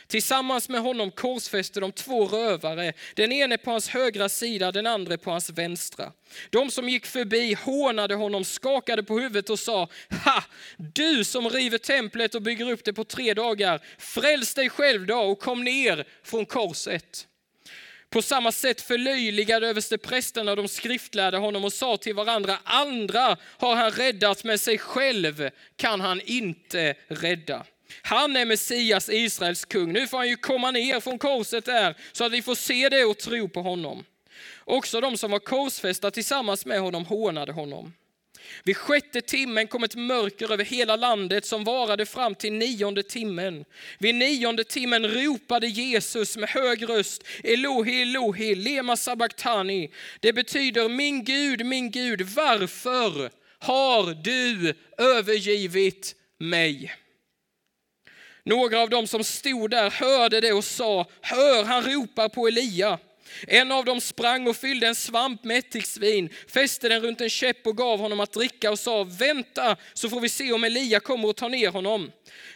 Tillsammans 0.06 0.68
med 0.68 0.80
honom 0.80 1.10
korsfäste 1.10 1.80
de 1.80 1.92
två 1.92 2.26
rövare, 2.26 2.92
den 3.14 3.32
ene 3.32 3.58
på 3.58 3.70
hans 3.70 3.88
högra 3.88 4.28
sida, 4.28 4.72
den 4.72 4.86
andra 4.86 5.18
på 5.18 5.30
hans 5.30 5.50
vänstra. 5.50 6.12
De 6.50 6.70
som 6.70 6.88
gick 6.88 7.06
förbi 7.06 7.54
hånade 7.54 8.14
honom, 8.14 8.44
skakade 8.44 9.02
på 9.02 9.18
huvudet 9.18 9.50
och 9.50 9.58
sa, 9.58 9.88
ha, 10.24 10.44
du 10.76 11.24
som 11.24 11.50
river 11.50 11.78
templet 11.78 12.34
och 12.34 12.42
bygger 12.42 12.70
upp 12.70 12.84
det 12.84 12.92
på 12.92 13.04
tre 13.04 13.34
dagar, 13.34 13.80
fräls 13.98 14.54
dig 14.54 14.70
själv 14.70 15.06
då 15.06 15.18
och 15.18 15.40
kom 15.40 15.64
ner 15.64 16.04
från 16.22 16.46
korset. 16.46 17.26
På 18.12 18.22
samma 18.22 18.52
sätt 18.52 18.80
förlöjligade 18.80 19.68
översteprästerna 19.68 20.54
de 20.54 20.68
skriftlärde 20.68 21.36
honom 21.36 21.64
och 21.64 21.72
sa 21.72 21.96
till 21.96 22.14
varandra, 22.14 22.58
andra 22.64 23.36
har 23.42 23.76
han 23.76 23.90
räddat, 23.90 24.44
men 24.44 24.58
sig 24.58 24.78
själv 24.78 25.50
kan 25.76 26.00
han 26.00 26.20
inte 26.20 26.94
rädda. 27.08 27.66
Han 28.02 28.36
är 28.36 28.44
Messias, 28.44 29.08
Israels 29.08 29.64
kung. 29.64 29.92
Nu 29.92 30.06
får 30.06 30.18
han 30.18 30.28
ju 30.28 30.36
komma 30.36 30.70
ner 30.70 31.00
från 31.00 31.18
korset 31.18 31.64
där 31.64 31.96
så 32.12 32.24
att 32.24 32.32
vi 32.32 32.42
får 32.42 32.54
se 32.54 32.88
det 32.88 33.04
och 33.04 33.18
tro 33.18 33.48
på 33.48 33.62
honom. 33.62 34.04
Också 34.64 35.00
de 35.00 35.16
som 35.16 35.30
var 35.30 35.38
korsfästa 35.38 36.10
tillsammans 36.10 36.66
med 36.66 36.80
honom 36.80 37.04
hånade 37.04 37.52
honom. 37.52 37.92
Vid 38.64 38.76
sjätte 38.76 39.20
timmen 39.20 39.66
kom 39.66 39.84
ett 39.84 39.94
mörker 39.94 40.52
över 40.52 40.64
hela 40.64 40.96
landet 40.96 41.46
som 41.46 41.64
varade 41.64 42.06
fram 42.06 42.34
till 42.34 42.52
nionde 42.52 43.02
timmen. 43.02 43.64
Vid 43.98 44.14
nionde 44.14 44.64
timmen 44.64 45.08
ropade 45.08 45.66
Jesus 45.66 46.36
med 46.36 46.48
hög 46.48 46.88
röst 46.88 47.22
Elohi, 47.44 48.02
Elohi, 48.02 48.54
lema 48.54 48.96
sabachthani. 48.96 49.90
Det 50.20 50.32
betyder 50.32 50.88
min 50.88 51.24
Gud, 51.24 51.66
min 51.66 51.90
Gud, 51.90 52.22
varför 52.22 53.30
har 53.58 54.14
du 54.14 54.74
övergivit 54.98 56.14
mig? 56.38 56.92
Några 58.44 58.80
av 58.80 58.90
dem 58.90 59.06
som 59.06 59.24
stod 59.24 59.70
där 59.70 59.90
hörde 59.90 60.40
det 60.40 60.52
och 60.52 60.64
sa, 60.64 61.06
hör 61.20 61.64
han 61.64 61.82
ropar 61.82 62.28
på 62.28 62.48
Elia. 62.48 62.98
En 63.46 63.72
av 63.72 63.84
dem 63.84 64.00
sprang 64.00 64.46
och 64.46 64.56
fyllde 64.56 64.86
en 64.86 64.94
svamp 64.94 65.44
med 65.44 65.58
ättiksvin, 65.58 66.28
fäste 66.48 66.88
den 66.88 67.02
runt 67.02 67.20
en 67.20 67.30
käpp 67.30 67.66
och 67.66 67.76
gav 67.76 67.98
honom 67.98 68.20
att 68.20 68.32
dricka 68.32 68.70
och 68.70 68.78
sa, 68.78 69.04
vänta 69.04 69.76
så 69.94 70.08
får 70.08 70.20
vi 70.20 70.28
se 70.28 70.52
om 70.52 70.64
Elia 70.64 71.00
kommer 71.00 71.28
och 71.28 71.36
tar 71.36 71.48
ner 71.48 71.68
honom. 71.70 72.10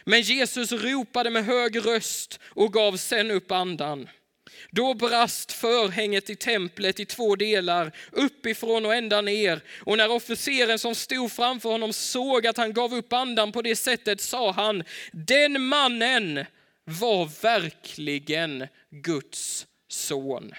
Men 0.05 0.21
Jesus 0.21 0.71
ropade 0.71 1.29
med 1.29 1.45
hög 1.45 1.85
röst 1.85 2.39
och 2.43 2.73
gav 2.73 2.97
sen 2.97 3.31
upp 3.31 3.51
andan. 3.51 4.07
Då 4.71 4.93
brast 4.93 5.51
förhänget 5.51 6.29
i 6.29 6.35
templet 6.35 6.99
i 6.99 7.05
två 7.05 7.35
delar, 7.35 7.91
uppifrån 8.11 8.85
och 8.85 8.95
ända 8.95 9.21
ner. 9.21 9.61
Och 9.79 9.97
när 9.97 10.11
officeren 10.11 10.79
som 10.79 10.95
stod 10.95 11.31
framför 11.31 11.69
honom 11.69 11.93
såg 11.93 12.47
att 12.47 12.57
han 12.57 12.73
gav 12.73 12.93
upp 12.93 13.13
andan 13.13 13.51
på 13.51 13.61
det 13.61 13.75
sättet 13.75 14.21
sa 14.21 14.51
han, 14.51 14.83
den 15.11 15.61
mannen 15.61 16.45
var 16.83 17.41
verkligen 17.41 18.67
Guds 18.89 19.67
son. 19.87 20.53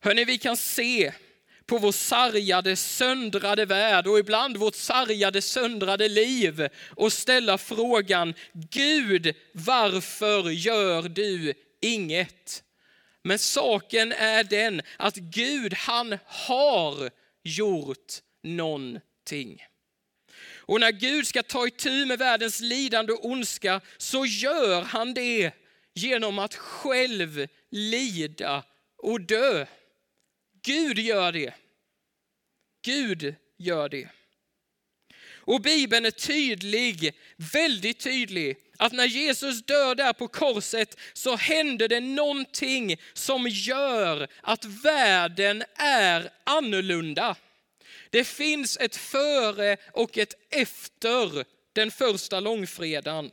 Hörni, 0.00 0.24
vi 0.24 0.38
kan 0.38 0.56
se 0.56 1.12
på 1.66 1.78
vår 1.78 1.92
sargade, 1.92 2.76
söndrade 2.76 3.64
värld 3.64 4.06
och 4.06 4.18
ibland 4.18 4.56
vårt 4.56 4.74
sargade, 4.74 5.42
söndrade 5.42 6.08
liv 6.08 6.68
och 6.96 7.12
ställa 7.12 7.58
frågan, 7.58 8.34
Gud, 8.52 9.34
varför 9.52 10.50
gör 10.50 11.02
du 11.02 11.54
inget? 11.80 12.64
Men 13.22 13.38
saken 13.38 14.12
är 14.12 14.44
den 14.44 14.82
att 14.96 15.16
Gud, 15.16 15.74
han 15.74 16.18
har 16.26 17.10
gjort 17.42 18.12
någonting. 18.42 19.62
Och 20.66 20.80
när 20.80 20.92
Gud 20.92 21.26
ska 21.26 21.42
ta 21.42 21.66
itu 21.66 22.06
med 22.06 22.18
världens 22.18 22.60
lidande 22.60 23.12
och 23.12 23.24
ondska 23.24 23.80
så 23.96 24.26
gör 24.26 24.82
han 24.82 25.14
det 25.14 25.52
genom 25.94 26.38
att 26.38 26.54
själv 26.54 27.46
lida 27.70 28.64
och 28.96 29.20
dö. 29.20 29.66
Gud 30.62 30.98
gör 30.98 31.32
det. 31.32 31.54
Gud 32.84 33.34
gör 33.58 33.88
det. 33.88 34.08
Och 35.46 35.60
Bibeln 35.60 36.06
är 36.06 36.10
tydlig, 36.10 37.14
väldigt 37.36 38.00
tydlig, 38.00 38.56
att 38.78 38.92
när 38.92 39.04
Jesus 39.04 39.62
dör 39.62 39.94
där 39.94 40.12
på 40.12 40.28
korset 40.28 40.98
så 41.12 41.36
händer 41.36 41.88
det 41.88 42.00
någonting 42.00 42.96
som 43.12 43.46
gör 43.48 44.28
att 44.40 44.64
världen 44.64 45.64
är 45.76 46.30
annorlunda. 46.44 47.36
Det 48.10 48.24
finns 48.24 48.78
ett 48.80 48.96
före 48.96 49.76
och 49.92 50.18
ett 50.18 50.34
efter 50.50 51.44
den 51.72 51.90
första 51.90 52.40
långfredagen. 52.40 53.30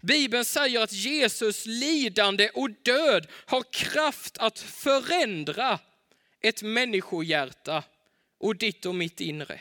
Bibeln 0.00 0.44
säger 0.44 0.80
att 0.80 0.92
Jesus 0.92 1.66
lidande 1.66 2.50
och 2.54 2.70
död 2.70 3.26
har 3.46 3.64
kraft 3.72 4.38
att 4.38 4.58
förändra 4.58 5.78
ett 6.40 6.62
människohjärta 6.62 7.82
och 8.38 8.56
ditt 8.56 8.86
och 8.86 8.94
mitt 8.94 9.20
inre. 9.20 9.60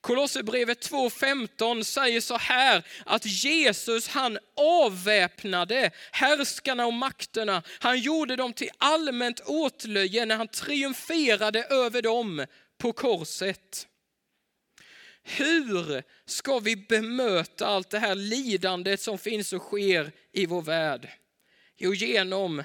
Kolosserbrevet 0.00 0.90
2.15 0.90 1.82
säger 1.82 2.20
så 2.20 2.36
här 2.36 2.82
att 3.06 3.26
Jesus 3.26 4.08
han 4.08 4.38
avväpnade 4.56 5.90
härskarna 6.10 6.86
och 6.86 6.92
makterna. 6.92 7.62
Han 7.78 7.98
gjorde 7.98 8.36
dem 8.36 8.52
till 8.52 8.70
allmänt 8.78 9.40
åtlöje 9.40 10.26
när 10.26 10.36
han 10.36 10.48
triumferade 10.48 11.64
över 11.64 12.02
dem 12.02 12.46
på 12.78 12.92
korset. 12.92 13.86
Hur 15.22 16.02
ska 16.26 16.58
vi 16.58 16.76
bemöta 16.76 17.66
allt 17.66 17.90
det 17.90 17.98
här 17.98 18.14
lidandet 18.14 19.00
som 19.00 19.18
finns 19.18 19.52
och 19.52 19.62
sker 19.62 20.12
i 20.32 20.46
vår 20.46 20.62
värld? 20.62 21.08
Jo, 21.76 21.94
genom 21.94 22.62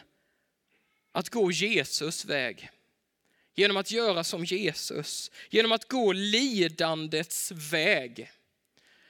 att 1.12 1.30
gå 1.30 1.52
Jesus 1.52 2.26
väg. 2.26 2.70
Genom 3.56 3.78
att 3.78 3.92
göra 3.92 4.24
som 4.24 4.46
Jesus, 4.46 5.32
genom 5.50 5.72
att 5.72 5.88
gå 5.88 6.12
lidandets 6.12 7.52
väg. 7.52 8.32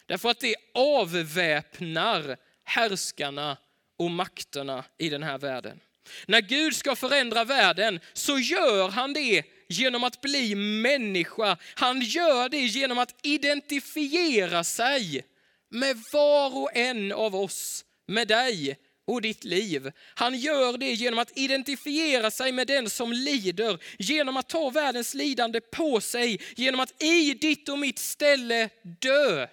Därför 0.06 0.30
att 0.30 0.40
det 0.40 0.56
avväpnar 0.74 2.38
härskarna 2.64 3.58
och 3.98 4.12
makterna 4.12 4.86
i 4.98 5.10
den 5.10 5.24
här 5.24 5.38
världen. 5.38 5.80
När 6.26 6.42
Gud 6.42 6.76
ska 6.76 6.96
förändra 6.96 7.44
världen 7.44 8.00
så 8.14 8.40
gör 8.40 8.90
han 8.90 9.14
det 9.14 9.44
genom 9.68 10.04
att 10.04 10.22
bli 10.22 10.56
människa. 10.56 11.58
Han 11.76 12.02
gör 12.02 12.50
det 12.50 12.58
genom 12.58 12.98
att 12.98 13.16
identifiera 13.22 14.64
sig 14.64 15.26
med 15.70 16.04
var 16.12 16.58
och 16.58 16.76
en 16.76 17.12
av 17.12 17.36
oss, 17.36 17.86
med 18.08 18.28
dig 18.28 18.78
och 19.06 19.22
ditt 19.22 19.44
liv. 19.44 19.92
Han 20.16 20.36
gör 20.40 20.78
det 20.78 20.94
genom 20.94 21.20
att 21.20 21.38
identifiera 21.38 22.32
sig 22.32 22.52
med 22.52 22.68
den 22.68 22.90
som 22.90 23.14
lider, 23.14 23.80
genom 24.00 24.38
att 24.38 24.50
ta 24.50 24.70
världens 24.70 25.14
lidande 25.14 25.62
på 25.62 26.02
sig, 26.02 26.42
genom 26.56 26.80
att 26.80 27.04
i 27.04 27.34
ditt 27.34 27.70
och 27.70 27.80
mitt 27.80 28.00
ställe 28.00 28.70
dö 28.82 29.48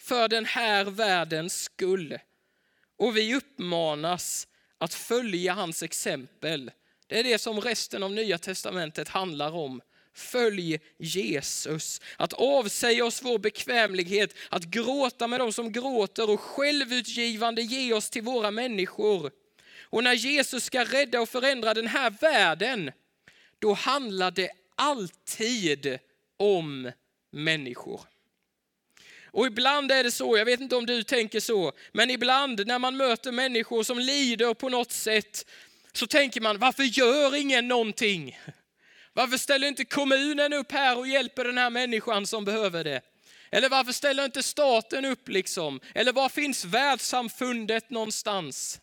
för 0.00 0.28
den 0.28 0.44
här 0.44 0.84
världens 0.84 1.62
skull. 1.62 2.18
Och 2.98 3.16
vi 3.16 3.34
uppmanas 3.34 4.48
att 4.78 4.94
följa 4.94 5.52
hans 5.52 5.82
exempel. 5.82 6.70
Det 7.06 7.18
är 7.18 7.24
det 7.24 7.38
som 7.38 7.60
resten 7.60 8.02
av 8.02 8.12
Nya 8.12 8.38
Testamentet 8.38 9.08
handlar 9.08 9.52
om. 9.52 9.80
Följ 10.14 10.80
Jesus. 10.98 12.00
Att 12.16 12.32
avsäga 12.32 13.04
oss 13.04 13.22
vår 13.22 13.38
bekvämlighet, 13.38 14.34
att 14.48 14.64
gråta 14.64 15.26
med 15.26 15.40
dem 15.40 15.52
som 15.52 15.72
gråter 15.72 16.30
och 16.30 16.40
självutgivande 16.40 17.62
ge 17.62 17.92
oss 17.92 18.10
till 18.10 18.22
våra 18.22 18.50
människor. 18.50 19.30
Och 19.82 20.04
när 20.04 20.14
Jesus 20.14 20.64
ska 20.64 20.84
rädda 20.84 21.20
och 21.20 21.28
förändra 21.28 21.74
den 21.74 21.86
här 21.86 22.10
världen, 22.10 22.92
då 23.58 23.72
handlar 23.72 24.30
det 24.30 24.50
alltid 24.74 25.98
om 26.36 26.92
människor. 27.30 28.00
Och 29.32 29.46
ibland 29.46 29.92
är 29.92 30.04
det 30.04 30.10
så, 30.10 30.38
jag 30.38 30.44
vet 30.44 30.60
inte 30.60 30.76
om 30.76 30.86
du 30.86 31.02
tänker 31.02 31.40
så, 31.40 31.72
men 31.92 32.10
ibland 32.10 32.66
när 32.66 32.78
man 32.78 32.96
möter 32.96 33.32
människor 33.32 33.82
som 33.82 33.98
lider 33.98 34.54
på 34.54 34.68
något 34.68 34.92
sätt 34.92 35.46
så 35.92 36.06
tänker 36.06 36.40
man, 36.40 36.58
varför 36.58 36.82
gör 36.82 37.36
ingen 37.36 37.68
någonting? 37.68 38.38
Varför 39.12 39.36
ställer 39.36 39.68
inte 39.68 39.84
kommunen 39.84 40.52
upp 40.52 40.72
här 40.72 40.98
och 40.98 41.08
hjälper 41.08 41.44
den 41.44 41.58
här 41.58 41.70
människan 41.70 42.26
som 42.26 42.44
behöver 42.44 42.84
det? 42.84 43.00
Eller 43.50 43.68
varför 43.68 43.92
ställer 43.92 44.24
inte 44.24 44.42
staten 44.42 45.04
upp 45.04 45.28
liksom? 45.28 45.80
Eller 45.94 46.12
var 46.12 46.28
finns 46.28 46.64
världssamfundet 46.64 47.90
någonstans? 47.90 48.80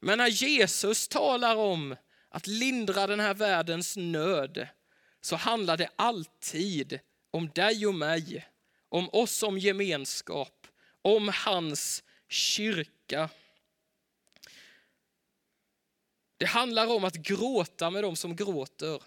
Men 0.00 0.18
när 0.18 0.28
Jesus 0.28 1.08
talar 1.08 1.56
om 1.56 1.96
att 2.28 2.46
lindra 2.46 3.06
den 3.06 3.20
här 3.20 3.34
världens 3.34 3.96
nöd 3.96 4.68
så 5.20 5.36
handlar 5.36 5.76
det 5.76 5.88
alltid 5.96 7.00
om 7.30 7.50
dig 7.50 7.86
och 7.86 7.94
mig, 7.94 8.48
om 8.88 9.08
oss 9.12 9.32
som 9.32 9.58
gemenskap, 9.58 10.66
om 11.02 11.30
hans 11.34 12.02
kyrka. 12.28 13.28
Det 16.36 16.46
handlar 16.46 16.86
om 16.86 17.04
att 17.04 17.14
gråta 17.14 17.90
med 17.90 18.02
dem 18.04 18.16
som 18.16 18.36
gråter. 18.36 19.02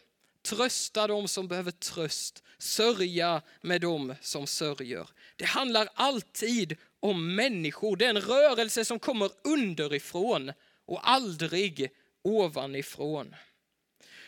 Trösta 0.50 1.08
dem 1.08 1.28
som 1.28 1.48
behöver 1.48 1.72
tröst, 1.72 2.44
sörja 2.58 3.42
med 3.62 3.82
dem 3.82 4.16
som 4.22 4.48
sörjer. 4.48 5.08
Det 5.36 5.46
handlar 5.46 5.90
alltid 5.94 6.78
om 7.00 7.36
människor, 7.36 7.96
den 7.96 8.22
rörelse 8.22 8.86
som 8.86 9.00
kommer 9.00 9.32
underifrån 9.44 10.52
och 10.86 11.10
aldrig 11.10 11.90
ovanifrån. 12.24 13.36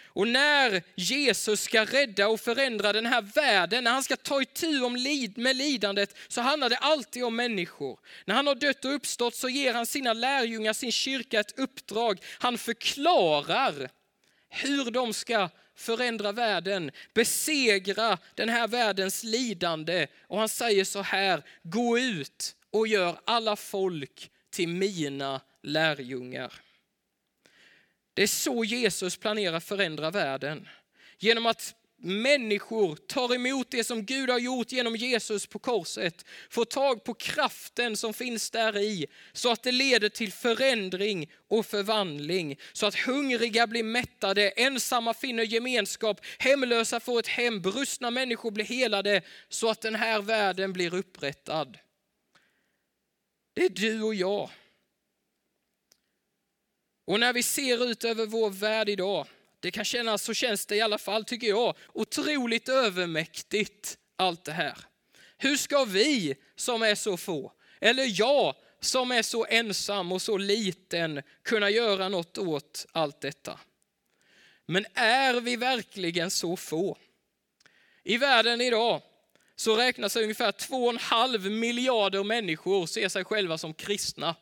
Och 0.05 0.27
när 0.27 0.83
Jesus 0.95 1.61
ska 1.61 1.85
rädda 1.85 2.27
och 2.27 2.39
förändra 2.39 2.93
den 2.93 3.05
här 3.05 3.21
världen, 3.21 3.83
när 3.83 3.91
han 3.91 4.03
ska 4.03 4.15
ta 4.15 4.41
itu 4.41 4.89
med 5.35 5.55
lidandet, 5.55 6.15
så 6.27 6.41
handlar 6.41 6.69
det 6.69 6.77
alltid 6.77 7.23
om 7.23 7.35
människor. 7.35 7.99
När 8.25 8.35
han 8.35 8.47
har 8.47 8.55
dött 8.55 8.85
och 8.85 8.95
uppstått 8.95 9.35
så 9.35 9.49
ger 9.49 9.73
han 9.73 9.85
sina 9.85 10.13
lärjungar, 10.13 10.73
sin 10.73 10.91
kyrka 10.91 11.39
ett 11.39 11.59
uppdrag. 11.59 12.19
Han 12.39 12.57
förklarar 12.57 13.89
hur 14.49 14.91
de 14.91 15.13
ska 15.13 15.49
förändra 15.79 16.31
världen, 16.31 16.91
besegra 17.13 18.17
den 18.35 18.49
här 18.49 18.67
världens 18.67 19.23
lidande. 19.23 20.07
Och 20.27 20.39
han 20.39 20.49
säger 20.49 20.83
så 20.83 21.01
här, 21.01 21.43
gå 21.63 21.99
ut 21.99 22.55
och 22.71 22.87
gör 22.87 23.19
alla 23.25 23.55
folk 23.55 24.31
till 24.49 24.67
mina 24.67 25.41
lärjungar. 25.61 26.53
Det 28.13 28.23
är 28.23 28.27
så 28.27 28.63
Jesus 28.63 29.17
planerar 29.17 29.59
förändra 29.59 30.11
världen. 30.11 30.67
Genom 31.17 31.45
att 31.45 31.75
människor 32.01 32.95
tar 32.95 33.35
emot 33.35 33.71
det 33.71 33.83
som 33.83 34.05
Gud 34.05 34.29
har 34.29 34.39
gjort 34.39 34.71
genom 34.71 34.95
Jesus 34.95 35.47
på 35.47 35.59
korset, 35.59 36.25
får 36.49 36.65
tag 36.65 37.03
på 37.03 37.13
kraften 37.13 37.97
som 37.97 38.13
finns 38.13 38.51
där 38.51 38.77
i, 38.77 39.07
så 39.33 39.51
att 39.51 39.63
det 39.63 39.71
leder 39.71 40.09
till 40.09 40.31
förändring 40.31 41.31
och 41.47 41.65
förvandling, 41.65 42.59
så 42.73 42.85
att 42.85 42.95
hungriga 42.95 43.67
blir 43.67 43.83
mättade, 43.83 44.49
ensamma 44.49 45.13
finner 45.13 45.43
gemenskap, 45.43 46.21
hemlösa 46.39 46.99
får 46.99 47.19
ett 47.19 47.27
hem, 47.27 47.61
brustna 47.61 48.11
människor 48.11 48.51
blir 48.51 48.65
helade, 48.65 49.21
så 49.49 49.69
att 49.69 49.81
den 49.81 49.95
här 49.95 50.21
världen 50.21 50.73
blir 50.73 50.93
upprättad. 50.93 51.77
Det 53.53 53.65
är 53.65 53.69
du 53.69 54.01
och 54.01 54.15
jag. 54.15 54.49
Och 57.07 57.19
när 57.19 57.33
vi 57.33 57.43
ser 57.43 57.85
ut 57.85 58.03
över 58.03 58.25
vår 58.25 58.49
värld 58.49 58.89
idag 58.89 59.27
det 59.59 59.71
kan 59.71 59.85
kännas, 59.85 60.23
så 60.23 60.33
känns 60.33 60.65
det 60.65 60.75
i 60.75 60.81
alla 60.81 60.97
fall 60.97 61.25
tycker 61.25 61.47
jag, 61.47 61.77
otroligt 61.93 62.69
övermäktigt 62.69 63.97
allt 64.15 64.43
det 64.43 64.51
här. 64.51 64.77
Hur 65.37 65.57
ska 65.57 65.83
vi 65.85 66.35
som 66.55 66.81
är 66.81 66.95
så 66.95 67.17
få, 67.17 67.51
eller 67.79 68.19
jag 68.19 68.55
som 68.79 69.11
är 69.11 69.21
så 69.21 69.45
ensam 69.45 70.11
och 70.11 70.21
så 70.21 70.37
liten 70.37 71.21
kunna 71.43 71.69
göra 71.69 72.09
något 72.09 72.37
åt 72.37 72.85
allt 72.91 73.21
detta? 73.21 73.59
Men 74.65 74.85
är 74.93 75.41
vi 75.41 75.55
verkligen 75.55 76.31
så 76.31 76.57
få? 76.57 76.97
I 78.03 78.17
världen 78.17 78.61
idag 78.61 79.01
så 79.55 79.75
räknas 79.75 80.15
ungefär 80.15 80.51
2,5 80.51 81.49
miljarder 81.49 82.23
människor 82.23 82.85
ser 82.85 83.09
sig 83.09 83.25
själva 83.25 83.57
som 83.57 83.73
kristna. 83.73 84.35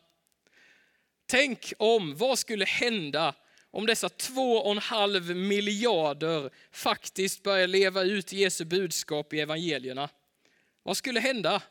Tänk 1.26 1.72
om, 1.78 2.16
vad 2.16 2.38
skulle 2.38 2.64
hända 2.64 3.34
om 3.70 3.86
dessa 3.86 4.08
två 4.08 4.56
och 4.56 4.72
en 4.72 4.78
halv 4.78 5.36
miljarder 5.36 6.50
faktiskt 6.70 7.42
börjar 7.42 7.66
leva 7.66 8.02
ut 8.02 8.32
Jesu 8.32 8.64
budskap 8.64 9.32
i 9.32 9.40
evangelierna. 9.40 10.08
Vad 10.82 10.96
skulle 10.96 11.20
hända? 11.20 11.62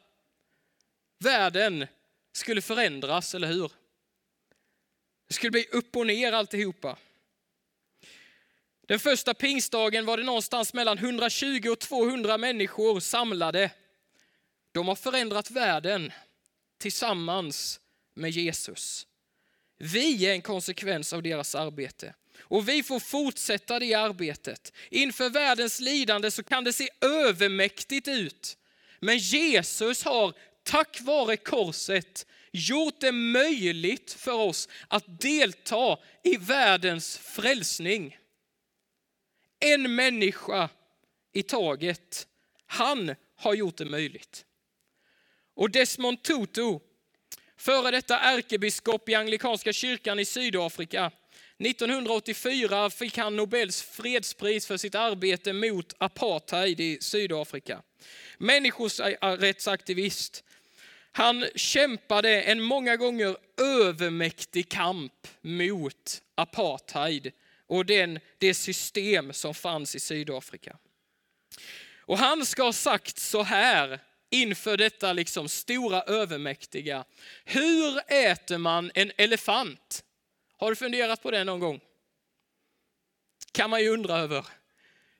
Världen 1.19 1.87
skulle 2.31 2.61
förändras, 2.61 3.35
eller 3.35 3.47
hur? 3.47 3.71
Det 5.27 5.33
skulle 5.33 5.51
bli 5.51 5.67
upp 5.71 5.95
och 5.95 6.07
ner 6.07 6.31
alltihopa. 6.31 6.97
Den 8.87 8.99
första 8.99 9.33
pingstdagen 9.33 10.05
var 10.05 10.17
det 10.17 10.23
någonstans 10.23 10.73
mellan 10.73 10.97
120 10.97 11.69
och 11.71 11.79
200 11.79 12.37
människor 12.37 12.99
samlade. 12.99 13.71
De 14.71 14.87
har 14.87 14.95
förändrat 14.95 15.51
världen 15.51 16.11
tillsammans 16.77 17.79
med 18.13 18.31
Jesus. 18.31 19.07
Vi 19.77 20.25
är 20.25 20.31
en 20.31 20.41
konsekvens 20.41 21.13
av 21.13 21.23
deras 21.23 21.55
arbete. 21.55 22.13
Och 22.39 22.69
vi 22.69 22.83
får 22.83 22.99
fortsätta 22.99 23.79
det 23.79 23.93
arbetet. 23.93 24.73
Inför 24.89 25.29
världens 25.29 25.79
lidande 25.79 26.31
så 26.31 26.43
kan 26.43 26.63
det 26.63 26.73
se 26.73 26.89
övermäktigt 27.01 28.07
ut. 28.07 28.57
Men 28.99 29.17
Jesus 29.17 30.03
har, 30.03 30.33
tack 30.63 31.01
vare 31.01 31.37
korset, 31.37 32.25
gjort 32.51 32.99
det 32.99 33.11
möjligt 33.11 34.13
för 34.13 34.33
oss 34.33 34.69
att 34.87 35.21
delta 35.21 35.99
i 36.23 36.37
världens 36.37 37.17
frälsning. 37.17 38.17
En 39.59 39.95
människa 39.95 40.69
i 41.33 41.43
taget. 41.43 42.27
Han 42.65 43.15
har 43.35 43.53
gjort 43.53 43.77
det 43.77 43.85
möjligt. 43.85 44.45
Och 45.53 45.71
Desmond 45.71 46.23
Tutu, 46.23 46.79
före 47.57 47.91
detta 47.91 48.19
ärkebiskop 48.19 49.09
i 49.09 49.15
anglikanska 49.15 49.73
kyrkan 49.73 50.19
i 50.19 50.25
Sydafrika. 50.25 51.11
1984 51.59 52.89
fick 52.89 53.17
han 53.17 53.35
Nobels 53.35 53.81
fredspris 53.81 54.67
för 54.67 54.77
sitt 54.77 54.95
arbete 54.95 55.53
mot 55.53 55.93
apartheid 55.97 56.79
i 56.79 56.97
Sydafrika. 57.01 57.81
Människorättsaktivist. 58.37 60.43
Han 61.11 61.45
kämpade 61.55 62.41
en 62.41 62.61
många 62.61 62.95
gånger 62.95 63.37
övermäktig 63.61 64.69
kamp 64.69 65.27
mot 65.41 66.21
apartheid 66.35 67.31
och 67.67 67.85
den, 67.85 68.19
det 68.37 68.53
system 68.53 69.33
som 69.33 69.53
fanns 69.53 69.95
i 69.95 69.99
Sydafrika. 69.99 70.77
Och 71.99 72.17
han 72.17 72.45
ska 72.45 72.63
ha 72.63 72.73
sagt 72.73 73.19
så 73.19 73.43
här 73.43 73.99
inför 74.29 74.77
detta 74.77 75.13
liksom 75.13 75.49
stora 75.49 76.01
övermäktiga. 76.01 77.05
Hur 77.45 77.99
äter 78.07 78.57
man 78.57 78.91
en 78.93 79.11
elefant? 79.17 80.03
Har 80.57 80.69
du 80.69 80.75
funderat 80.75 81.23
på 81.23 81.31
det 81.31 81.43
någon 81.43 81.59
gång? 81.59 81.81
kan 83.57 83.69
man 83.69 83.81
ju 83.81 83.89
undra 83.89 84.17
över. 84.17 84.45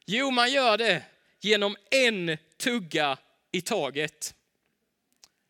Jo, 0.06 0.32
man 0.32 0.52
gör 0.52 0.78
det 0.78 1.04
genom 1.40 1.76
en 1.92 2.38
tugga 2.58 3.18
i 3.52 3.62
taget. 3.62 4.36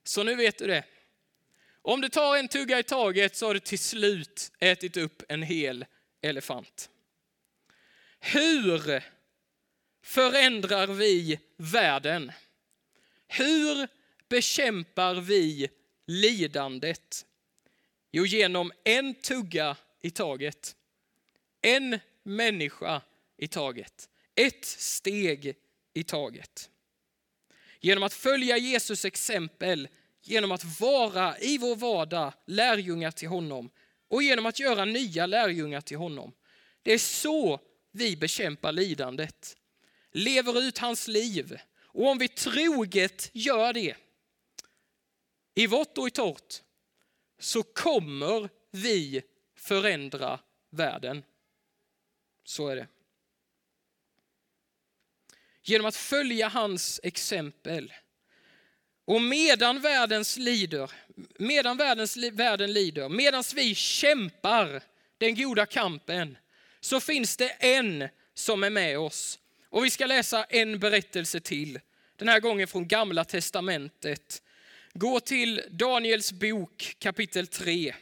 Så 0.03 0.23
nu 0.23 0.35
vet 0.35 0.57
du 0.57 0.67
det. 0.67 0.83
Om 1.81 2.01
du 2.01 2.09
tar 2.09 2.37
en 2.37 2.47
tugga 2.47 2.79
i 2.79 2.83
taget 2.83 3.35
så 3.35 3.47
har 3.47 3.53
du 3.53 3.59
till 3.59 3.79
slut 3.79 4.51
ätit 4.59 4.97
upp 4.97 5.23
en 5.29 5.43
hel 5.43 5.85
elefant. 6.21 6.89
Hur 8.19 9.03
förändrar 10.03 10.87
vi 10.87 11.39
världen? 11.57 12.31
Hur 13.27 13.87
bekämpar 14.29 15.15
vi 15.15 15.69
lidandet? 16.05 17.25
Jo, 18.11 18.25
genom 18.25 18.71
en 18.83 19.13
tugga 19.13 19.77
i 20.01 20.09
taget. 20.09 20.75
En 21.61 21.99
människa 22.23 23.01
i 23.37 23.47
taget. 23.47 24.09
Ett 24.35 24.65
steg 24.65 25.55
i 25.93 26.03
taget. 26.03 26.69
Genom 27.79 28.03
att 28.03 28.13
följa 28.13 28.57
Jesus 28.57 29.05
exempel, 29.05 29.87
genom 30.21 30.51
att 30.51 30.79
vara 30.79 31.39
i 31.39 31.57
vår 31.57 31.75
vardag 31.75 32.33
lärjungar 32.45 33.11
till 33.11 33.27
honom 33.27 33.69
och 34.07 34.23
genom 34.23 34.45
att 34.45 34.59
göra 34.59 34.85
nya 34.85 35.25
lärjungar 35.25 35.81
till 35.81 35.97
honom. 35.97 36.33
Det 36.83 36.93
är 36.93 36.97
så 36.97 37.59
vi 37.91 38.17
bekämpar 38.17 38.71
lidandet. 38.71 39.57
Lever 40.11 40.61
ut 40.61 40.77
hans 40.77 41.07
liv 41.07 41.57
och 41.97 42.07
om 42.07 42.17
vi 42.17 42.27
troget 42.27 43.29
gör 43.33 43.73
det, 43.73 43.95
i 45.55 45.67
vått 45.67 45.97
och 45.97 46.07
i 46.07 46.11
torrt, 46.11 46.61
så 47.39 47.63
kommer 47.63 48.49
vi 48.71 49.21
förändra 49.55 50.39
världen. 50.69 51.23
Så 52.43 52.67
är 52.67 52.75
det. 52.75 52.87
Genom 55.63 55.87
att 55.87 55.95
följa 55.95 56.47
hans 56.47 56.99
exempel. 57.03 57.93
Och 59.05 59.21
medan 59.21 59.81
världens 59.81 60.37
lider, 60.37 60.91
medan 61.39 61.77
världens, 61.77 62.17
världen 62.17 62.73
lider, 62.73 63.09
medan 63.09 63.43
vi 63.55 63.75
kämpar 63.75 64.83
den 65.17 65.35
goda 65.35 65.65
kampen, 65.65 66.37
så 66.79 66.99
finns 66.99 67.37
det 67.37 67.49
en 67.49 68.09
som 68.33 68.63
är 68.63 68.69
med 68.69 68.99
oss. 68.99 69.39
Och 69.69 69.85
vi 69.85 69.89
ska 69.89 70.05
läsa 70.05 70.43
en 70.43 70.79
berättelse 70.79 71.39
till 71.39 71.79
den 72.15 72.27
här 72.27 72.39
gången 72.39 72.67
från 72.67 72.87
Gamla 72.87 73.25
Testamentet. 73.25 74.43
Gå 74.93 75.19
till 75.19 75.61
Daniels 75.69 76.31
bok 76.31 76.95
kapitel 76.99 77.47
3. 77.47 77.95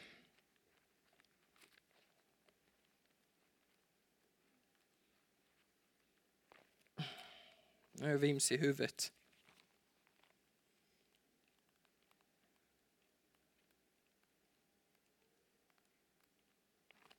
Nu 7.92 8.06
är 8.06 8.10
jag 8.10 8.18
vims 8.18 8.52
i 8.52 8.58
huvudet. 8.58 9.12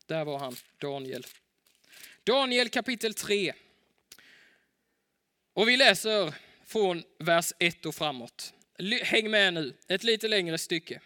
Där 0.07 0.25
var 0.25 0.39
han, 0.39 0.57
Daniel. 0.79 1.27
Daniel 2.25 2.69
kapitel 2.69 3.15
3. 3.15 3.55
Och 5.57 5.69
vi 5.69 5.77
läser 5.77 6.35
från 6.67 7.03
vers 7.19 7.53
1 7.59 7.87
och 7.87 7.95
framåt. 7.95 8.53
Häng 9.03 9.31
med 9.31 9.55
nu, 9.55 9.75
ett 9.89 10.05
lite 10.05 10.29
längre 10.29 10.59
stycke. 10.59 11.01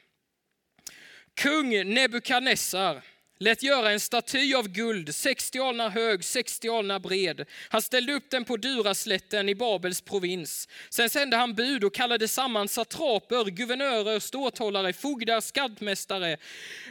Kung 1.35 1.95
Nebukadnessar 1.95 3.05
lät 3.41 3.63
göra 3.63 3.91
en 3.91 4.01
staty 4.01 4.55
av 4.55 4.69
guld, 4.69 5.15
60 5.15 5.59
alnar 5.61 5.91
hög, 5.91 6.25
60 6.25 6.69
alnar 6.69 6.99
bred. 6.99 7.45
Han 7.69 7.83
ställde 7.83 8.13
upp 8.13 8.31
den 8.31 8.45
på 8.45 8.57
Duraslätten 8.57 9.49
i 9.49 9.55
Babels 9.55 10.01
provins. 10.01 10.69
Sen 10.91 11.11
sände 11.11 11.37
han 11.37 11.55
bud 11.55 11.85
och 11.85 11.95
kallade 11.95 12.29
samman 12.29 12.69
satraper, 12.69 13.45
guvernörer, 13.45 14.19
ståthållare, 14.19 14.93
fogdar, 14.93 15.41
skattmästare, 15.41 16.37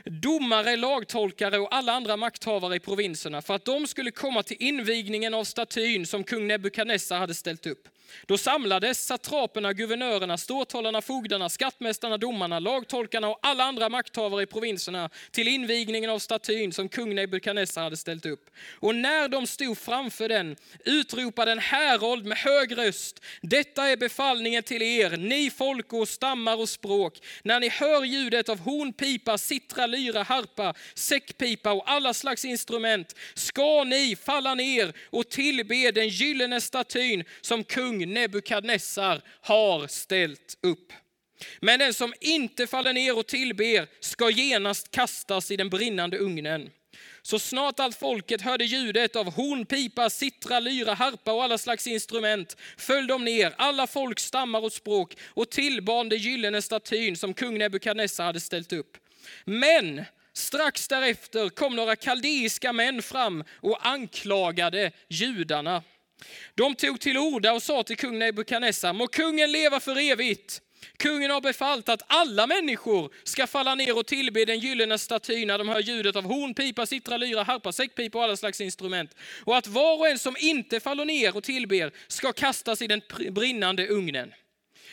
domare, 0.06 0.76
lagtolkare 0.76 1.60
och 1.60 1.76
alla 1.76 1.94
andra 1.94 2.18
makthavare 2.18 2.76
i 2.76 2.80
provinserna 2.80 3.42
för 3.42 3.56
att 3.56 3.66
de 3.66 3.88
skulle 3.88 4.12
komma 4.12 4.44
till 4.44 4.58
invigningen 4.60 5.34
av 5.34 5.44
statyn 5.44 6.06
som 6.06 6.24
kung 6.24 6.48
Nebukadnessar 6.48 7.18
hade 7.20 7.34
ställt 7.34 7.66
upp. 7.66 7.88
Då 8.26 8.38
samlades 8.38 9.06
satraperna, 9.06 9.74
guvernörerna, 9.74 10.38
ståthållarna, 10.38 11.02
fogdarna, 11.02 11.50
skattmästarna, 11.50 12.18
domarna, 12.18 12.60
lagtolkarna 12.60 13.28
och 13.28 13.40
alla 13.42 13.64
andra 13.64 13.90
makthavare 13.90 14.44
i 14.44 14.46
provinserna 14.46 15.10
till 15.32 15.48
invigningen 15.48 16.10
av 16.10 16.20
statyn 16.20 16.74
som 16.74 16.90
kung 16.90 17.16
Nebukadnessar 17.16 17.84
hade 17.84 17.98
ställt 17.98 18.26
upp. 18.26 18.50
Och 18.80 18.96
när 18.96 19.28
de 19.28 19.48
stod 19.48 19.78
framför 19.78 20.30
den 20.30 20.56
utropade 20.86 21.52
en 21.52 21.60
härold 21.60 22.26
med 22.26 22.38
hög 22.38 22.78
röst. 22.78 23.24
Detta 23.42 23.88
är 23.88 23.98
befallningen 23.98 24.64
till 24.64 24.82
er, 24.82 25.18
ni 25.18 25.50
folk 25.50 25.94
och 25.94 26.08
stammar 26.08 26.58
och 26.60 26.70
språk. 26.70 27.20
När 27.44 27.60
ni 27.60 27.70
hör 27.70 28.04
ljudet 28.04 28.50
av 28.50 28.60
hornpipa, 28.60 29.38
sittra, 29.38 29.86
lyra, 29.88 30.24
harpa, 30.24 30.74
säckpipa 30.94 31.72
och 31.72 31.92
alla 31.92 32.14
slags 32.14 32.46
instrument 32.46 33.16
ska 33.34 33.84
ni 33.84 34.16
falla 34.24 34.56
ner 34.56 34.94
och 35.10 35.30
tillbe 35.30 35.92
den 35.92 36.08
gyllene 36.08 36.62
statyn 36.62 37.24
som 37.42 37.64
kung 37.64 37.99
kung 38.00 38.14
Nebukadnessar 38.14 39.22
har 39.42 39.88
ställt 39.88 40.58
upp. 40.62 40.94
Men 41.62 41.80
den 41.80 41.94
som 41.94 42.14
inte 42.22 42.68
faller 42.68 42.94
ner 42.94 43.18
och 43.18 43.28
tillber 43.28 43.88
ska 44.00 44.30
genast 44.30 44.92
kastas 44.92 45.52
i 45.52 45.56
den 45.56 45.70
brinnande 45.70 46.18
ugnen. 46.18 46.70
Så 47.22 47.40
snart 47.40 47.80
allt 47.80 47.96
folket 47.96 48.42
hörde 48.42 48.66
ljudet 48.66 49.16
av 49.16 49.34
hornpipa, 49.34 50.10
sittra, 50.10 50.60
lyra, 50.60 50.94
harpa 50.94 51.34
och 51.34 51.44
alla 51.44 51.58
slags 51.58 51.88
instrument 51.88 52.58
föll 52.78 53.08
de 53.08 53.26
ner, 53.26 53.54
alla 53.58 53.88
folk, 53.88 54.20
stammar 54.20 54.64
och 54.64 54.74
språk 54.74 55.18
och 55.24 55.50
tillbad 55.50 56.10
den 56.10 56.20
gyllene 56.20 56.62
statyn 56.62 57.18
som 57.18 57.34
kung 57.34 57.58
Nebukadnessar 57.58 58.24
hade 58.26 58.40
ställt 58.40 58.74
upp. 58.74 58.98
Men 59.46 60.06
strax 60.34 60.88
därefter 60.88 61.50
kom 61.50 61.76
några 61.76 61.96
kaldeiska 61.96 62.74
män 62.74 63.02
fram 63.02 63.44
och 63.62 63.88
anklagade 63.88 64.92
judarna. 65.08 65.84
De 66.56 66.76
tog 66.76 67.00
till 67.00 67.18
orda 67.18 67.54
och 67.54 67.64
sa 67.64 67.84
till 67.84 67.98
kung 67.98 68.20
Nebukadnessar, 68.20 68.94
må 68.94 69.08
kungen 69.08 69.52
leva 69.52 69.80
för 69.80 70.12
evigt. 70.12 70.62
Kungen 70.98 71.32
har 71.32 71.42
befallt 71.42 71.90
att 71.90 72.02
alla 72.08 72.48
människor 72.48 73.14
ska 73.24 73.48
falla 73.48 73.76
ner 73.76 73.98
och 73.98 74.08
tillbe 74.08 74.46
den 74.46 74.60
gyllene 74.60 74.98
statyn 74.98 75.48
när 75.48 75.58
de 75.58 75.70
hör 75.70 75.80
ljudet 75.80 76.16
av 76.16 76.24
horn, 76.24 76.54
pipa, 76.54 76.86
sittra, 76.86 77.18
lyra, 77.18 77.44
harpa, 77.44 77.72
säckpipa 77.72 78.18
och 78.18 78.24
alla 78.24 78.38
slags 78.38 78.62
instrument. 78.62 79.16
Och 79.44 79.58
att 79.58 79.68
var 79.68 79.98
och 79.98 80.08
en 80.08 80.20
som 80.20 80.36
inte 80.40 80.80
faller 80.80 81.06
ner 81.06 81.38
och 81.38 81.44
tillber 81.44 81.92
ska 82.08 82.34
kastas 82.34 82.82
i 82.82 82.88
den 82.88 83.02
brinnande 83.30 83.88
ugnen. 83.88 84.34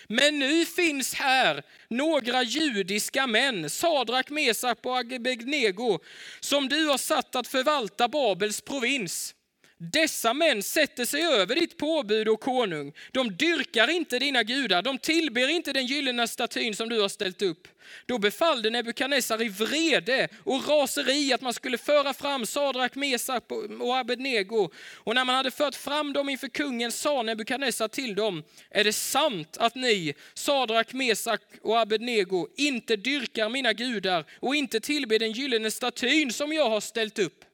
Men 0.08 0.38
nu 0.38 0.64
finns 0.64 1.14
här 1.14 1.62
några 1.88 2.42
judiska 2.42 3.26
män, 3.26 3.70
Sadrak, 3.70 4.30
Mesak 4.30 4.78
och 4.82 4.98
Abednego, 4.98 5.98
som 6.40 6.68
du 6.68 6.86
har 6.86 6.98
satt 6.98 7.36
att 7.36 7.48
förvalta 7.48 8.08
Babels 8.08 8.60
provins. 8.60 9.34
Dessa 9.78 10.34
män 10.34 10.62
sätter 10.62 11.04
sig 11.04 11.22
över 11.22 11.54
ditt 11.54 11.76
påbud 11.76 12.28
och 12.28 12.40
konung. 12.40 12.92
De 13.12 13.36
dyrkar 13.36 13.90
inte 13.90 14.18
dina 14.18 14.42
gudar, 14.42 14.82
de 14.82 14.98
tillber 14.98 15.48
inte 15.48 15.72
den 15.72 15.86
gyllene 15.86 16.28
statyn 16.28 16.74
som 16.74 16.88
du 16.88 17.00
har 17.00 17.08
ställt 17.08 17.42
upp. 17.42 17.68
Då 18.06 18.18
befallde 18.18 18.70
Nebukadnessar 18.70 19.42
i 19.42 19.48
vrede 19.48 20.28
och 20.44 20.68
raseri 20.68 21.32
att 21.32 21.40
man 21.40 21.54
skulle 21.54 21.78
föra 21.78 22.14
fram 22.14 22.46
Sadrak, 22.46 22.94
Mesak 22.94 23.44
och 23.80 23.96
Abednego. 23.96 24.70
Och 24.94 25.14
när 25.14 25.24
man 25.24 25.34
hade 25.34 25.50
fört 25.50 25.74
fram 25.74 26.12
dem 26.12 26.28
inför 26.28 26.48
kungen 26.48 26.92
sa 26.92 27.22
Nebukadnessar 27.22 27.88
till 27.88 28.14
dem, 28.14 28.42
är 28.70 28.84
det 28.84 28.92
sant 28.92 29.56
att 29.60 29.74
ni, 29.74 30.14
Sadrak, 30.34 30.92
Mesak 30.92 31.40
och 31.62 31.80
Abednego, 31.80 32.48
inte 32.56 32.96
dyrkar 32.96 33.48
mina 33.48 33.72
gudar 33.72 34.24
och 34.40 34.56
inte 34.56 34.80
tillber 34.80 35.18
den 35.18 35.32
gyllene 35.32 35.70
statyn 35.70 36.32
som 36.32 36.52
jag 36.52 36.70
har 36.70 36.80
ställt 36.80 37.18
upp? 37.18 37.45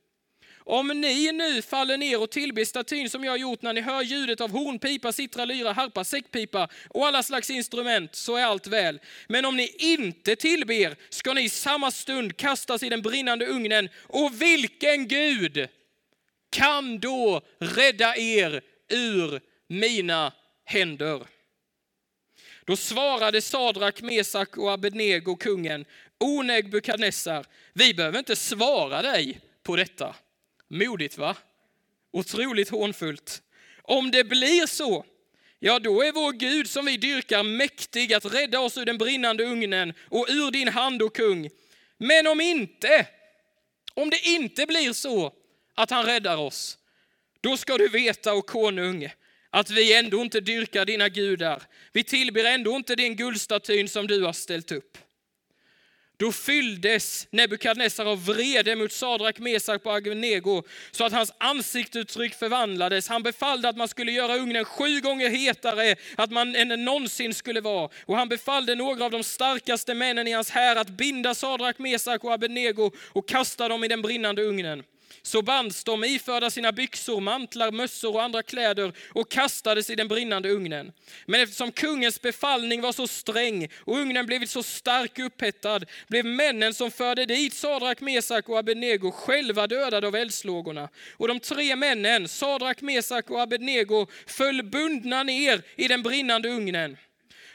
Om 0.64 0.88
ni 0.88 1.32
nu 1.32 1.62
faller 1.62 1.96
ner 1.96 2.20
och 2.20 2.30
tillber 2.30 2.64
statyn 2.64 3.10
som 3.10 3.24
jag 3.24 3.32
har 3.32 3.36
gjort 3.36 3.62
när 3.62 3.72
ni 3.72 3.80
hör 3.80 4.02
ljudet 4.02 4.40
av 4.40 4.50
hornpipa, 4.50 5.12
sittra, 5.12 5.44
lyra, 5.44 5.72
harpa, 5.72 6.04
säckpipa 6.04 6.68
och 6.88 7.06
alla 7.06 7.22
slags 7.22 7.50
instrument 7.50 8.14
så 8.14 8.36
är 8.36 8.44
allt 8.44 8.66
väl. 8.66 9.00
Men 9.28 9.44
om 9.44 9.56
ni 9.56 9.74
inte 9.78 10.36
tillber 10.36 10.96
ska 11.08 11.32
ni 11.32 11.42
i 11.42 11.48
samma 11.48 11.90
stund 11.90 12.36
kastas 12.36 12.82
i 12.82 12.88
den 12.88 13.02
brinnande 13.02 13.46
ugnen. 13.46 13.88
Och 13.96 14.42
vilken 14.42 15.08
Gud 15.08 15.68
kan 16.50 16.98
då 16.98 17.40
rädda 17.58 18.16
er 18.16 18.62
ur 18.88 19.40
mina 19.68 20.32
händer? 20.64 21.22
Då 22.64 22.76
svarade 22.76 23.40
Sadrak, 23.40 24.02
Mesak 24.02 24.56
och 24.56 24.72
Abednego 24.72 25.36
kungen, 25.36 25.84
O 26.20 26.42
Nebukadnessar, 26.42 27.46
vi 27.72 27.94
behöver 27.94 28.18
inte 28.18 28.36
svara 28.36 29.02
dig 29.02 29.40
på 29.62 29.76
detta. 29.76 30.14
Modigt 30.72 31.18
va? 31.18 31.36
Otroligt 32.12 32.68
hånfullt. 32.68 33.42
Om 33.82 34.10
det 34.10 34.24
blir 34.24 34.66
så, 34.66 35.04
ja 35.58 35.78
då 35.78 36.02
är 36.02 36.12
vår 36.12 36.32
Gud 36.32 36.70
som 36.70 36.86
vi 36.86 36.96
dyrkar 36.96 37.42
mäktig 37.42 38.14
att 38.14 38.34
rädda 38.34 38.60
oss 38.60 38.78
ur 38.78 38.84
den 38.84 38.98
brinnande 38.98 39.44
ugnen 39.44 39.94
och 40.08 40.26
ur 40.28 40.50
din 40.50 40.68
hand, 40.68 41.02
och 41.02 41.16
kung. 41.16 41.50
Men 41.98 42.26
om 42.26 42.40
inte, 42.40 43.06
om 43.94 44.10
det 44.10 44.28
inte 44.28 44.66
blir 44.66 44.92
så 44.92 45.32
att 45.74 45.90
han 45.90 46.06
räddar 46.06 46.36
oss, 46.36 46.78
då 47.40 47.56
ska 47.56 47.78
du 47.78 47.88
veta, 47.88 48.34
och 48.34 48.46
konung, 48.46 49.08
att 49.50 49.70
vi 49.70 49.98
ändå 49.98 50.20
inte 50.20 50.40
dyrkar 50.40 50.84
dina 50.84 51.08
gudar. 51.08 51.62
Vi 51.92 52.04
tillber 52.04 52.44
ändå 52.44 52.76
inte 52.76 52.94
din 52.94 53.16
guldstatyn 53.16 53.88
som 53.88 54.06
du 54.06 54.22
har 54.22 54.32
ställt 54.32 54.72
upp. 54.72 54.98
Då 56.22 56.32
fylldes 56.32 57.26
Nebukadnessar 57.30 58.06
av 58.06 58.24
vrede 58.24 58.76
mot 58.76 58.92
Sadrak, 58.92 59.38
Mesak 59.38 59.86
och 59.86 59.96
Abednego 59.96 60.62
så 60.90 61.04
att 61.04 61.12
hans 61.12 61.32
ansiktsuttryck 61.38 62.34
förvandlades. 62.34 63.08
Han 63.08 63.22
befallde 63.22 63.68
att 63.68 63.76
man 63.76 63.88
skulle 63.88 64.12
göra 64.12 64.36
ugnen 64.36 64.64
sju 64.64 65.00
gånger 65.00 65.28
hetare 65.28 65.96
att 66.16 66.30
man, 66.30 66.56
än 66.56 66.68
den 66.68 66.84
någonsin 66.84 67.34
skulle 67.34 67.60
vara. 67.60 67.88
Och 68.06 68.16
han 68.16 68.28
befallde 68.28 68.74
några 68.74 69.04
av 69.04 69.10
de 69.10 69.24
starkaste 69.24 69.94
männen 69.94 70.28
i 70.28 70.32
hans 70.32 70.50
här 70.50 70.76
att 70.76 70.88
binda 70.88 71.34
Sadrak, 71.34 71.78
Mesak 71.78 72.24
och 72.24 72.32
Abednego 72.32 72.90
och 73.12 73.28
kasta 73.28 73.68
dem 73.68 73.84
i 73.84 73.88
den 73.88 74.02
brinnande 74.02 74.42
ugnen. 74.42 74.82
Så 75.22 75.42
bands 75.42 75.84
de 75.84 76.04
iförda 76.04 76.50
sina 76.50 76.72
byxor, 76.72 77.20
mantlar, 77.20 77.70
mössor 77.70 78.14
och 78.14 78.22
andra 78.22 78.42
kläder 78.42 78.92
och 79.08 79.30
kastades 79.30 79.90
i 79.90 79.94
den 79.94 80.08
brinnande 80.08 80.48
ugnen. 80.48 80.92
Men 81.26 81.40
eftersom 81.40 81.72
kungens 81.72 82.22
befallning 82.22 82.80
var 82.80 82.92
så 82.92 83.06
sträng 83.06 83.68
och 83.78 83.96
ugnen 83.96 84.26
blivit 84.26 84.50
så 84.50 84.62
stark 84.62 85.18
upphettad 85.18 85.80
blev 86.08 86.24
männen 86.24 86.74
som 86.74 86.90
förde 86.90 87.26
dit 87.26 87.54
Sadrak, 87.54 88.00
Mesak 88.00 88.48
och 88.48 88.58
Abednego 88.58 89.10
själva 89.10 89.66
dödade 89.66 90.06
av 90.06 90.16
eldslågorna. 90.16 90.88
Och 91.16 91.28
de 91.28 91.40
tre 91.40 91.76
männen, 91.76 92.28
Sadrak, 92.28 92.80
Mesak 92.80 93.30
och 93.30 93.40
Abednego, 93.40 94.06
föll 94.26 94.62
bundna 94.62 95.22
ner 95.22 95.62
i 95.76 95.88
den 95.88 96.02
brinnande 96.02 96.48
ugnen. 96.48 96.96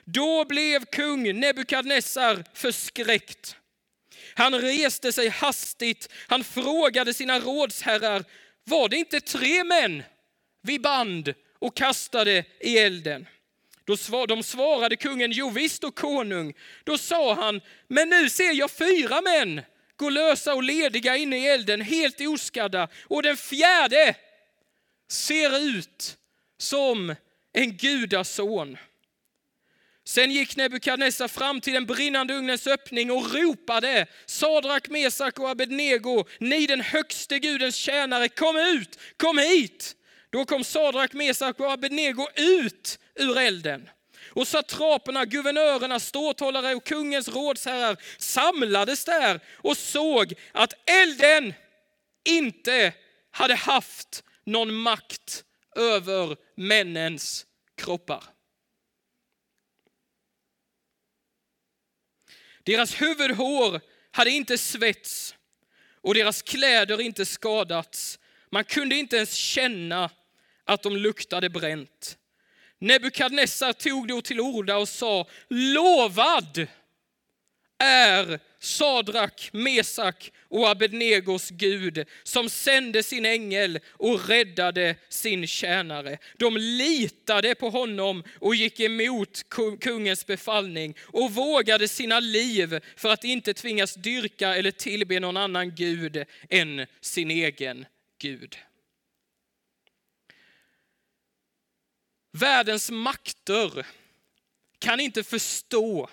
Då 0.05 0.45
blev 0.45 0.85
kung 0.85 1.39
Nebukadnessar 1.39 2.43
förskräckt 2.53 3.55
han 4.37 4.55
reste 4.61 5.11
sig 5.11 5.29
hastigt, 5.29 6.09
han 6.27 6.43
frågade 6.43 7.13
sina 7.13 7.39
rådsherrar, 7.39 8.23
var 8.63 8.89
det 8.89 8.97
inte 8.97 9.21
tre 9.21 9.63
män 9.63 10.03
vi 10.61 10.79
band 10.79 11.33
och 11.59 11.75
kastade 11.75 12.45
i 12.59 12.77
elden? 12.77 13.27
de 14.27 14.43
svarade 14.43 14.95
kungen, 14.95 15.31
jo 15.31 15.49
visst 15.49 15.83
och 15.83 15.95
konung. 15.95 16.53
Då 16.83 16.97
sa 16.97 17.33
han, 17.33 17.61
men 17.87 18.09
nu 18.09 18.29
ser 18.29 18.53
jag 18.53 18.71
fyra 18.71 19.21
män 19.21 19.61
gå 19.95 20.09
lösa 20.09 20.53
och 20.53 20.63
lediga 20.63 21.17
inne 21.17 21.37
i 21.37 21.47
elden, 21.47 21.81
helt 21.81 22.21
oskadda. 22.21 22.87
Och 23.03 23.23
den 23.23 23.37
fjärde 23.37 24.15
ser 25.09 25.59
ut 25.59 26.17
som 26.57 27.15
en 27.53 27.77
gudason. 27.77 28.77
Sen 30.07 30.31
gick 30.31 30.55
Nebukadnessar 30.55 31.27
fram 31.27 31.61
till 31.61 31.73
den 31.73 31.85
brinnande 31.85 32.33
ugnens 32.33 32.67
öppning 32.67 33.11
och 33.11 33.33
ropade, 33.33 34.05
Sadrak, 34.25 34.89
Mesak 34.89 35.39
och 35.39 35.49
Abednego, 35.49 36.25
ni 36.39 36.67
den 36.67 36.81
högste 36.81 37.39
Gudens 37.39 37.75
tjänare, 37.75 38.29
kom 38.29 38.57
ut, 38.57 38.99
kom 39.17 39.37
hit. 39.37 39.95
Då 40.29 40.45
kom 40.45 40.63
Sadrak, 40.63 41.13
Mesak 41.13 41.59
och 41.59 41.71
Abednego 41.71 42.27
ut 42.35 42.99
ur 43.15 43.37
elden. 43.37 43.89
Och 44.29 44.47
satraperna, 44.47 45.25
guvernörerna, 45.25 45.99
ståthållare 45.99 46.75
och 46.75 46.85
kungens 46.85 47.27
rådsherrar 47.27 47.97
samlades 48.17 49.05
där 49.05 49.39
och 49.55 49.77
såg 49.77 50.33
att 50.51 50.89
elden 50.89 51.53
inte 52.29 52.93
hade 53.31 53.55
haft 53.55 54.23
någon 54.45 54.73
makt 54.73 55.43
över 55.75 56.35
männens 56.55 57.45
kroppar. 57.77 58.23
Deras 62.67 63.01
huvudhår 63.01 63.81
hade 64.11 64.29
inte 64.29 64.57
svetts 64.57 65.35
och 66.01 66.13
deras 66.13 66.41
kläder 66.41 67.01
inte 67.01 67.25
skadats. 67.25 68.19
Man 68.49 68.63
kunde 68.63 68.95
inte 68.95 69.15
ens 69.15 69.33
känna 69.33 70.09
att 70.65 70.83
de 70.83 70.97
luktade 70.97 71.49
bränt. 71.49 72.17
Nebukadnessar 72.79 73.73
tog 73.73 74.07
då 74.07 74.21
till 74.21 74.39
orda 74.39 74.77
och 74.77 74.89
sa, 74.89 75.27
lovad 75.49 76.67
är 77.79 78.39
Sadrak, 78.59 79.49
Mesak 79.53 80.31
och 80.49 80.69
Abednegos 80.69 81.49
Gud 81.49 82.05
som 82.23 82.49
sände 82.49 83.03
sin 83.03 83.25
ängel 83.25 83.79
och 83.91 84.27
räddade 84.29 84.95
sin 85.09 85.47
tjänare. 85.47 86.17
De 86.37 86.57
litade 86.57 87.55
på 87.55 87.69
honom 87.69 88.23
och 88.39 88.55
gick 88.55 88.79
emot 88.79 89.45
kungens 89.79 90.25
befallning 90.25 90.95
och 91.01 91.33
vågade 91.33 91.87
sina 91.87 92.19
liv 92.19 92.79
för 92.95 93.09
att 93.09 93.23
inte 93.23 93.53
tvingas 93.53 93.93
dyrka 93.93 94.55
eller 94.55 94.71
tillbe 94.71 95.19
någon 95.19 95.37
annan 95.37 95.75
gud 95.75 96.25
än 96.49 96.85
sin 97.01 97.31
egen 97.31 97.85
Gud. 98.19 98.57
Världens 102.31 102.91
makter 102.91 103.85
kan 104.79 104.99
inte 104.99 105.23
förstå 105.23 106.09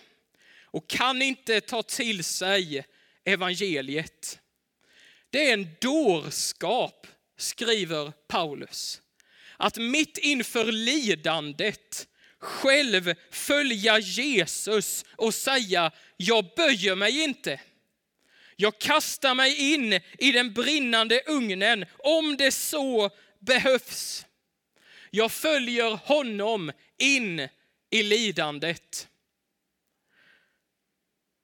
och 0.74 0.88
kan 0.88 1.22
inte 1.22 1.60
ta 1.60 1.82
till 1.82 2.24
sig 2.24 2.84
evangeliet. 3.24 4.38
Det 5.30 5.48
är 5.48 5.52
en 5.52 5.68
dårskap, 5.80 7.06
skriver 7.37 8.12
Paulus. 8.28 9.00
Att 9.56 9.76
mitt 9.76 10.18
inför 10.18 10.72
lidandet 10.72 12.08
själv 12.38 13.14
följa 13.30 13.98
Jesus 13.98 15.04
och 15.16 15.34
säga, 15.34 15.92
jag 16.16 16.44
böjer 16.56 16.94
mig 16.94 17.22
inte. 17.22 17.60
Jag 18.56 18.78
kastar 18.78 19.34
mig 19.34 19.74
in 19.74 19.92
i 20.18 20.32
den 20.32 20.52
brinnande 20.52 21.22
ugnen 21.26 21.84
om 21.98 22.37
det 22.37 22.52
så 22.52 23.10
behövs. 23.38 24.26
Jag 25.10 25.32
följer 25.32 25.90
honom 25.90 26.72
in 26.98 27.48
i 27.90 28.02
lidandet. 28.02 29.08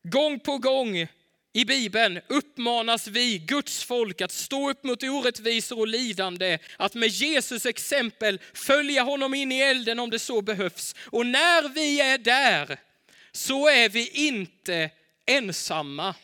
Gång 0.03 0.41
på 0.41 0.59
gång 0.59 1.07
i 1.53 1.65
Bibeln 1.65 2.21
uppmanas 2.29 3.07
vi, 3.07 3.39
Guds 3.39 3.85
folk, 3.85 4.21
att 4.21 4.33
stå 4.33 4.71
upp 4.71 4.85
mot 4.85 5.03
orättvisor 5.03 5.79
och 5.79 5.89
lidande, 5.89 6.59
att 6.77 6.95
med 6.95 7.09
Jesus 7.09 7.67
exempel 7.67 8.41
följa 8.55 9.03
honom 9.03 9.35
in 9.35 9.53
i 9.53 9.61
elden 9.61 9.99
om 9.99 10.11
det 10.11 10.19
så 10.19 10.43
behövs. 10.43 10.95
Och 11.07 11.27
när 11.27 11.69
vi 11.69 12.01
är 12.01 12.19
där 12.19 12.79
så 13.33 13.69
är 13.69 13.89
vi 13.89 14.09
inte 14.09 14.91
ensamma. 15.27 16.15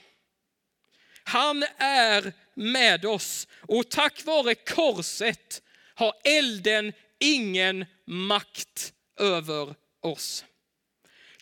Han 1.24 1.64
är 1.78 2.32
med 2.54 3.04
oss 3.04 3.48
och 3.60 3.90
tack 3.90 4.24
vare 4.24 4.54
korset 4.54 5.62
har 5.94 6.12
elden 6.24 6.92
ingen 7.18 7.86
makt 8.06 8.92
över 9.20 9.74
oss. 10.00 10.44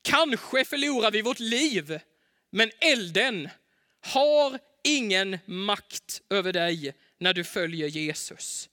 Kanske 0.03 0.64
förlorar 0.64 1.11
vi 1.11 1.23
vårt 1.23 1.40
liv, 1.40 2.01
men 2.55 2.71
elden 2.81 3.49
har 4.01 4.59
ingen 4.85 5.38
makt 5.45 6.23
över 6.31 6.53
dig 6.53 6.95
när 7.19 7.35
du 7.35 7.45
följer 7.45 7.88
Jesus. 7.88 8.69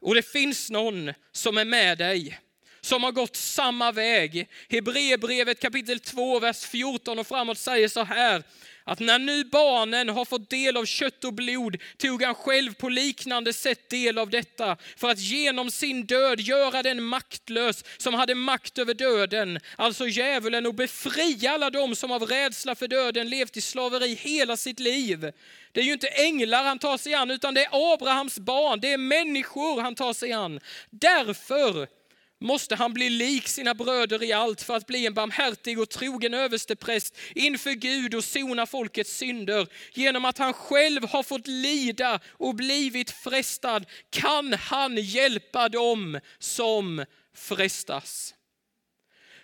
Och 0.00 0.14
det 0.14 0.22
finns 0.22 0.70
någon 0.70 1.12
som 1.32 1.58
är 1.58 1.64
med 1.64 1.98
dig, 1.98 2.38
som 2.80 3.02
har 3.02 3.12
gått 3.12 3.36
samma 3.36 3.92
väg. 3.92 4.48
Hebreerbrevet 4.68 5.60
kapitel 5.60 6.00
2, 6.00 6.38
vers 6.38 6.64
14 6.64 7.18
och 7.18 7.26
framåt 7.26 7.58
säger 7.58 7.88
så 7.88 8.04
här, 8.04 8.42
att 8.88 9.00
när 9.00 9.18
nu 9.18 9.44
barnen 9.44 10.08
har 10.08 10.24
fått 10.24 10.50
del 10.50 10.76
av 10.76 10.84
kött 10.84 11.24
och 11.24 11.32
blod 11.32 11.76
tog 11.96 12.22
han 12.22 12.34
själv 12.34 12.74
på 12.74 12.88
liknande 12.88 13.52
sätt 13.52 13.90
del 13.90 14.18
av 14.18 14.30
detta 14.30 14.76
för 14.96 15.10
att 15.10 15.18
genom 15.18 15.70
sin 15.70 16.06
död 16.06 16.40
göra 16.40 16.82
den 16.82 17.02
maktlös 17.02 17.84
som 17.96 18.14
hade 18.14 18.34
makt 18.34 18.78
över 18.78 18.94
döden, 18.94 19.60
alltså 19.76 20.06
djävulen 20.06 20.66
och 20.66 20.74
befria 20.74 21.52
alla 21.52 21.70
dem 21.70 21.96
som 21.96 22.12
av 22.12 22.22
rädsla 22.22 22.74
för 22.74 22.88
döden 22.88 23.28
levt 23.28 23.56
i 23.56 23.60
slaveri 23.60 24.14
hela 24.14 24.56
sitt 24.56 24.80
liv. 24.80 25.32
Det 25.72 25.80
är 25.80 25.84
ju 25.84 25.92
inte 25.92 26.08
änglar 26.08 26.64
han 26.64 26.78
tar 26.78 26.98
sig 26.98 27.14
an 27.14 27.30
utan 27.30 27.54
det 27.54 27.64
är 27.64 27.92
Abrahams 27.94 28.38
barn, 28.38 28.80
det 28.80 28.92
är 28.92 28.98
människor 28.98 29.80
han 29.80 29.94
tar 29.94 30.12
sig 30.12 30.32
an. 30.32 30.60
Därför 30.90 31.97
måste 32.40 32.74
han 32.74 32.94
bli 32.94 33.10
lik 33.10 33.48
sina 33.48 33.74
bröder 33.74 34.22
i 34.22 34.32
allt 34.32 34.62
för 34.62 34.76
att 34.76 34.86
bli 34.86 35.06
en 35.06 35.14
barmhärtig 35.14 35.78
och 35.80 35.88
trogen 35.88 36.34
överstepräst 36.34 37.16
inför 37.34 37.70
Gud 37.70 38.14
och 38.14 38.24
sona 38.24 38.66
folkets 38.66 39.16
synder. 39.16 39.66
Genom 39.92 40.24
att 40.24 40.38
han 40.38 40.52
själv 40.52 41.08
har 41.08 41.22
fått 41.22 41.46
lida 41.46 42.20
och 42.26 42.54
blivit 42.54 43.10
frestad 43.10 43.86
kan 44.10 44.52
han 44.52 44.96
hjälpa 44.96 45.68
dem 45.68 46.20
som 46.38 47.04
frestas. 47.34 48.34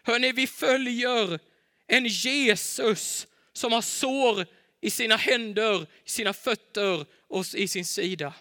Hörrni, 0.02 0.32
vi 0.32 0.46
följer 0.46 1.38
en 1.86 2.06
Jesus 2.06 3.26
som 3.52 3.72
har 3.72 3.82
sår 3.82 4.46
i 4.80 4.90
sina 4.90 5.16
händer, 5.16 5.86
i 6.04 6.10
sina 6.10 6.32
fötter 6.32 7.06
och 7.28 7.54
i 7.54 7.68
sin 7.68 7.84
sida. 7.84 8.34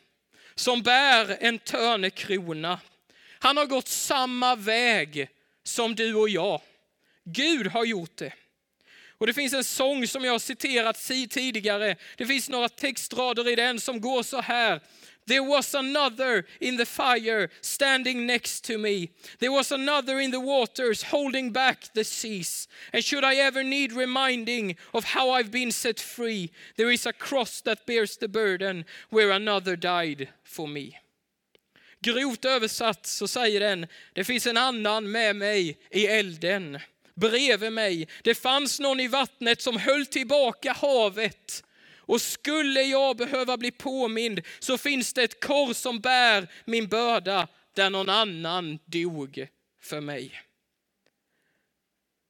Som 0.55 0.81
bär 0.81 1.37
en 1.39 1.59
törnekrona 1.59 2.79
han 3.43 3.57
har 3.57 3.65
gått 3.65 3.87
samma 3.87 4.55
väg 4.55 5.27
som 5.63 5.95
du 5.95 6.13
och 6.13 6.29
jag. 6.29 6.61
Gud 7.23 7.67
har 7.67 7.85
gjort 7.85 8.17
det. 8.17 8.33
Och 9.17 9.27
Det 9.27 9.33
finns 9.33 9.53
en 9.53 9.63
sång 9.63 10.07
som 10.07 10.23
jag 10.23 10.31
har 10.31 10.39
citerat 10.39 11.09
tidigare. 11.29 11.95
Det 12.17 12.25
finns 12.25 12.49
några 12.49 12.69
textrader 12.69 13.47
i 13.47 13.55
den 13.55 13.79
som 13.79 14.01
går 14.01 14.23
så 14.23 14.41
här. 14.41 14.81
There 15.27 15.41
was 15.41 15.75
another 15.75 16.45
in 16.59 16.77
the 16.77 16.85
fire 16.85 17.49
standing 17.61 18.25
next 18.25 18.63
to 18.63 18.77
me. 18.77 19.07
There 19.39 19.51
was 19.51 19.71
another 19.71 20.19
in 20.19 20.31
the 20.31 20.41
waters 20.41 21.03
holding 21.03 21.51
back 21.53 21.93
the 21.93 22.03
seas. 22.03 22.69
And 22.93 23.03
should 23.03 23.23
I 23.23 23.35
ever 23.35 23.63
need 23.63 23.91
reminding 23.91 24.77
of 24.91 25.05
how 25.05 25.31
I've 25.31 25.51
been 25.51 25.71
set 25.71 25.99
free, 25.99 26.51
there 26.77 26.93
is 26.93 27.05
a 27.05 27.13
cross 27.13 27.61
that 27.61 27.85
bears 27.85 28.17
the 28.17 28.27
burden 28.27 28.85
where 29.09 29.31
another 29.31 29.75
died 29.75 30.29
for 30.43 30.67
me. 30.67 31.02
Grovt 32.03 32.45
översatt 32.45 33.05
så 33.05 33.27
säger 33.27 33.59
den, 33.59 33.87
det 34.13 34.23
finns 34.23 34.47
en 34.47 34.57
annan 34.57 35.11
med 35.11 35.35
mig 35.35 35.77
i 35.91 36.05
elden, 36.05 36.79
bredvid 37.15 37.71
mig. 37.73 38.07
Det 38.23 38.35
fanns 38.35 38.79
någon 38.79 38.99
i 38.99 39.07
vattnet 39.07 39.61
som 39.61 39.77
höll 39.77 40.05
tillbaka 40.05 40.73
havet. 40.73 41.63
Och 42.05 42.21
skulle 42.21 42.81
jag 42.81 43.17
behöva 43.17 43.57
bli 43.57 43.71
påmind 43.71 44.41
så 44.59 44.77
finns 44.77 45.13
det 45.13 45.23
ett 45.23 45.45
kors 45.45 45.77
som 45.77 45.99
bär 45.99 46.47
min 46.65 46.87
börda 46.87 47.47
där 47.75 47.89
någon 47.89 48.09
annan 48.09 48.79
dog 48.85 49.47
för 49.81 50.01
mig. 50.01 50.41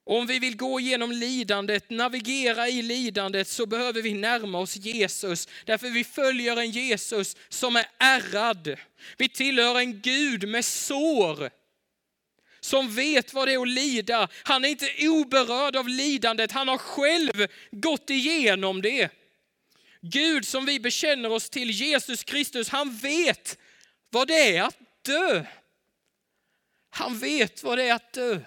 Om 0.05 0.27
vi 0.27 0.39
vill 0.39 0.57
gå 0.57 0.79
igenom 0.79 1.11
lidandet, 1.11 1.89
navigera 1.89 2.69
i 2.69 2.81
lidandet, 2.81 3.47
så 3.47 3.65
behöver 3.65 4.01
vi 4.01 4.13
närma 4.13 4.59
oss 4.59 4.75
Jesus. 4.75 5.47
Därför 5.65 5.89
vi 5.89 6.03
följer 6.03 6.57
en 6.57 6.71
Jesus 6.71 7.37
som 7.49 7.75
är 7.75 7.85
ärrad. 7.97 8.77
Vi 9.17 9.29
tillhör 9.29 9.79
en 9.79 10.01
Gud 10.01 10.47
med 10.47 10.65
sår. 10.65 11.49
Som 12.59 12.95
vet 12.95 13.33
vad 13.33 13.47
det 13.47 13.53
är 13.53 13.61
att 13.61 13.67
lida. 13.67 14.27
Han 14.43 14.65
är 14.65 14.69
inte 14.69 15.07
oberörd 15.07 15.75
av 15.75 15.87
lidandet, 15.87 16.51
han 16.51 16.67
har 16.67 16.77
själv 16.77 17.47
gått 17.71 18.09
igenom 18.09 18.81
det. 18.81 19.09
Gud 20.01 20.47
som 20.47 20.65
vi 20.65 20.79
bekänner 20.79 21.31
oss 21.31 21.49
till, 21.49 21.71
Jesus 21.71 22.23
Kristus, 22.23 22.69
han 22.69 22.97
vet 22.97 23.57
vad 24.09 24.27
det 24.27 24.57
är 24.57 24.63
att 24.63 24.77
dö. 25.01 25.45
Han 26.89 27.19
vet 27.19 27.63
vad 27.63 27.77
det 27.77 27.83
är 27.83 27.93
att 27.93 28.13
dö. 28.13 28.39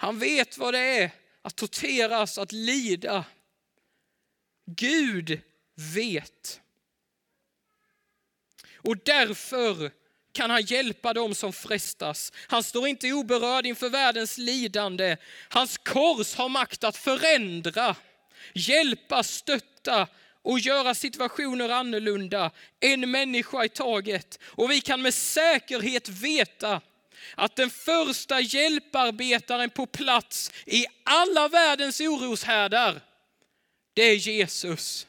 Han 0.00 0.18
vet 0.18 0.58
vad 0.58 0.74
det 0.74 0.78
är 0.78 1.10
att 1.42 1.56
torteras, 1.56 2.38
att 2.38 2.52
lida. 2.52 3.24
Gud 4.66 5.40
vet. 5.94 6.60
Och 8.76 8.96
därför 8.96 9.90
kan 10.32 10.50
han 10.50 10.62
hjälpa 10.62 11.12
dem 11.12 11.34
som 11.34 11.52
frestas. 11.52 12.32
Han 12.36 12.62
står 12.62 12.88
inte 12.88 13.12
oberörd 13.12 13.66
inför 13.66 13.88
världens 13.88 14.38
lidande. 14.38 15.16
Hans 15.48 15.78
kors 15.78 16.34
har 16.34 16.48
makt 16.48 16.84
att 16.84 16.96
förändra, 16.96 17.96
hjälpa, 18.54 19.22
stötta 19.22 20.08
och 20.42 20.58
göra 20.58 20.94
situationer 20.94 21.68
annorlunda. 21.68 22.50
En 22.80 23.10
människa 23.10 23.64
i 23.64 23.68
taget. 23.68 24.38
Och 24.42 24.70
vi 24.70 24.80
kan 24.80 25.02
med 25.02 25.14
säkerhet 25.14 26.08
veta 26.08 26.80
att 27.34 27.56
den 27.56 27.70
första 27.70 28.40
hjälparbetaren 28.40 29.70
på 29.70 29.86
plats 29.86 30.52
i 30.66 30.86
alla 31.04 31.48
världens 31.48 32.00
oroshärdar, 32.00 33.00
det 33.94 34.02
är 34.02 34.16
Jesus. 34.16 35.06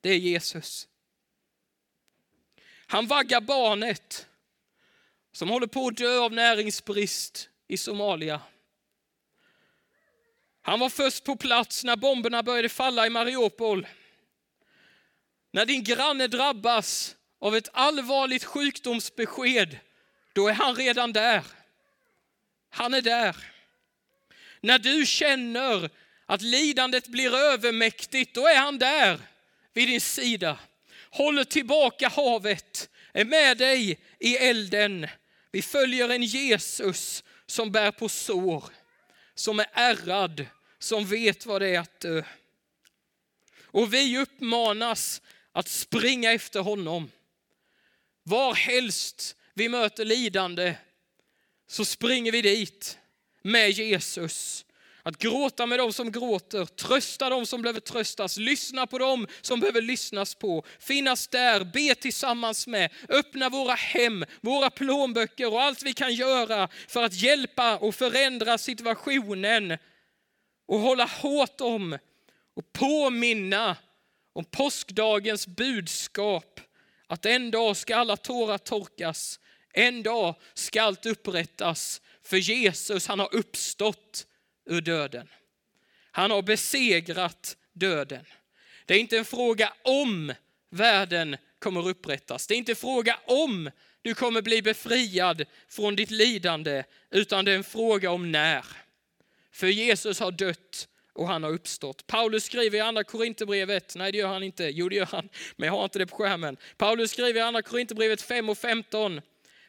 Det 0.00 0.10
är 0.10 0.18
Jesus. 0.18 0.88
Han 2.86 3.06
vaggar 3.06 3.40
barnet 3.40 4.26
som 5.32 5.48
håller 5.50 5.66
på 5.66 5.86
att 5.86 5.96
dö 5.96 6.18
av 6.18 6.32
näringsbrist 6.32 7.48
i 7.68 7.76
Somalia. 7.76 8.40
Han 10.62 10.80
var 10.80 10.88
först 10.88 11.24
på 11.24 11.36
plats 11.36 11.84
när 11.84 11.96
bomberna 11.96 12.42
började 12.42 12.68
falla 12.68 13.06
i 13.06 13.10
Mariupol. 13.10 13.86
När 15.50 15.66
din 15.66 15.84
granne 15.84 16.26
drabbas 16.26 17.16
av 17.38 17.56
ett 17.56 17.68
allvarligt 17.72 18.44
sjukdomsbesked 18.44 19.78
då 20.32 20.48
är 20.48 20.52
han 20.52 20.76
redan 20.76 21.12
där. 21.12 21.44
Han 22.70 22.94
är 22.94 23.02
där. 23.02 23.36
När 24.60 24.78
du 24.78 25.06
känner 25.06 25.90
att 26.26 26.42
lidandet 26.42 27.08
blir 27.08 27.34
övermäktigt, 27.34 28.34
då 28.34 28.46
är 28.46 28.56
han 28.56 28.78
där 28.78 29.20
vid 29.72 29.88
din 29.88 30.00
sida. 30.00 30.58
Håller 31.10 31.44
tillbaka 31.44 32.08
havet, 32.08 32.90
är 33.12 33.24
med 33.24 33.58
dig 33.58 34.00
i 34.18 34.36
elden. 34.36 35.06
Vi 35.52 35.62
följer 35.62 36.08
en 36.08 36.22
Jesus 36.22 37.24
som 37.46 37.72
bär 37.72 37.90
på 37.90 38.08
sår, 38.08 38.64
som 39.34 39.60
är 39.60 39.66
ärrad, 39.72 40.46
som 40.78 41.06
vet 41.06 41.46
vad 41.46 41.62
det 41.62 41.68
är 41.68 41.80
att 41.80 42.00
dö. 42.00 42.22
Och 43.62 43.94
vi 43.94 44.18
uppmanas 44.18 45.22
att 45.52 45.68
springa 45.68 46.32
efter 46.32 46.60
honom. 46.60 47.10
Var 48.22 48.54
helst 48.54 49.36
vi 49.60 49.68
möter 49.68 50.04
lidande 50.04 50.74
så 51.66 51.84
springer 51.84 52.32
vi 52.32 52.42
dit 52.42 52.98
med 53.42 53.70
Jesus. 53.70 54.64
Att 55.02 55.18
gråta 55.18 55.66
med 55.66 55.78
dem 55.78 55.92
som 55.92 56.12
gråter, 56.12 56.64
trösta 56.64 57.28
dem 57.28 57.46
som 57.46 57.62
behöver 57.62 57.80
tröstas, 57.80 58.36
lyssna 58.36 58.86
på 58.86 58.98
dem 58.98 59.26
som 59.40 59.60
behöver 59.60 59.80
lyssnas 59.80 60.34
på, 60.34 60.64
finnas 60.78 61.28
där, 61.28 61.64
be 61.64 61.94
tillsammans 61.94 62.66
med, 62.66 62.92
öppna 63.08 63.48
våra 63.48 63.74
hem, 63.74 64.24
våra 64.40 64.70
plånböcker 64.70 65.52
och 65.52 65.62
allt 65.62 65.82
vi 65.82 65.92
kan 65.92 66.14
göra 66.14 66.68
för 66.88 67.02
att 67.02 67.14
hjälpa 67.14 67.76
och 67.76 67.94
förändra 67.94 68.58
situationen 68.58 69.78
och 70.68 70.78
hålla 70.78 71.04
hårt 71.04 71.60
om 71.60 71.98
och 72.56 72.72
påminna 72.72 73.76
om 74.32 74.44
påskdagens 74.44 75.46
budskap 75.46 76.60
att 77.10 77.26
en 77.26 77.50
dag 77.50 77.76
ska 77.76 77.96
alla 77.96 78.16
tårar 78.16 78.58
torkas, 78.58 79.40
en 79.72 80.02
dag 80.02 80.34
ska 80.54 80.82
allt 80.82 81.06
upprättas, 81.06 82.02
för 82.22 82.36
Jesus 82.36 83.06
han 83.06 83.18
har 83.18 83.34
uppstått 83.34 84.26
ur 84.66 84.80
döden. 84.80 85.28
Han 86.10 86.30
har 86.30 86.42
besegrat 86.42 87.56
döden. 87.72 88.24
Det 88.84 88.94
är 88.94 88.98
inte 88.98 89.18
en 89.18 89.24
fråga 89.24 89.72
om 89.82 90.32
världen 90.70 91.36
kommer 91.58 91.88
upprättas. 91.88 92.46
Det 92.46 92.54
är 92.54 92.58
inte 92.58 92.72
en 92.72 92.76
fråga 92.76 93.18
om 93.24 93.70
du 94.02 94.14
kommer 94.14 94.42
bli 94.42 94.62
befriad 94.62 95.44
från 95.68 95.96
ditt 95.96 96.10
lidande, 96.10 96.84
utan 97.10 97.44
det 97.44 97.52
är 97.52 97.56
en 97.56 97.64
fråga 97.64 98.10
om 98.10 98.32
när. 98.32 98.64
För 99.52 99.66
Jesus 99.66 100.20
har 100.20 100.30
dött 100.30 100.88
och 101.12 101.28
han 101.28 101.42
har 101.42 101.50
uppstått. 101.50 102.06
Paulus 102.06 102.44
skriver 102.44 102.78
i 102.78 102.80
andra 102.80 103.04
Korinthierbrevet, 103.04 103.94
nej 103.96 104.12
det 104.12 104.18
gör 104.18 104.28
han 104.28 104.42
inte, 104.42 104.64
jo 104.64 104.88
det 104.88 104.96
gör 104.96 105.06
han, 105.06 105.28
men 105.56 105.66
jag 105.66 105.74
har 105.74 105.84
inte 105.84 105.98
det 105.98 106.06
på 106.06 106.16
skärmen. 106.16 106.56
Paulus 106.76 107.10
skriver 107.10 107.40
i 107.40 107.42
andra 107.42 107.62
Korinthierbrevet 107.62 108.22
5 108.22 108.48
och 108.48 108.58
15 108.58 109.20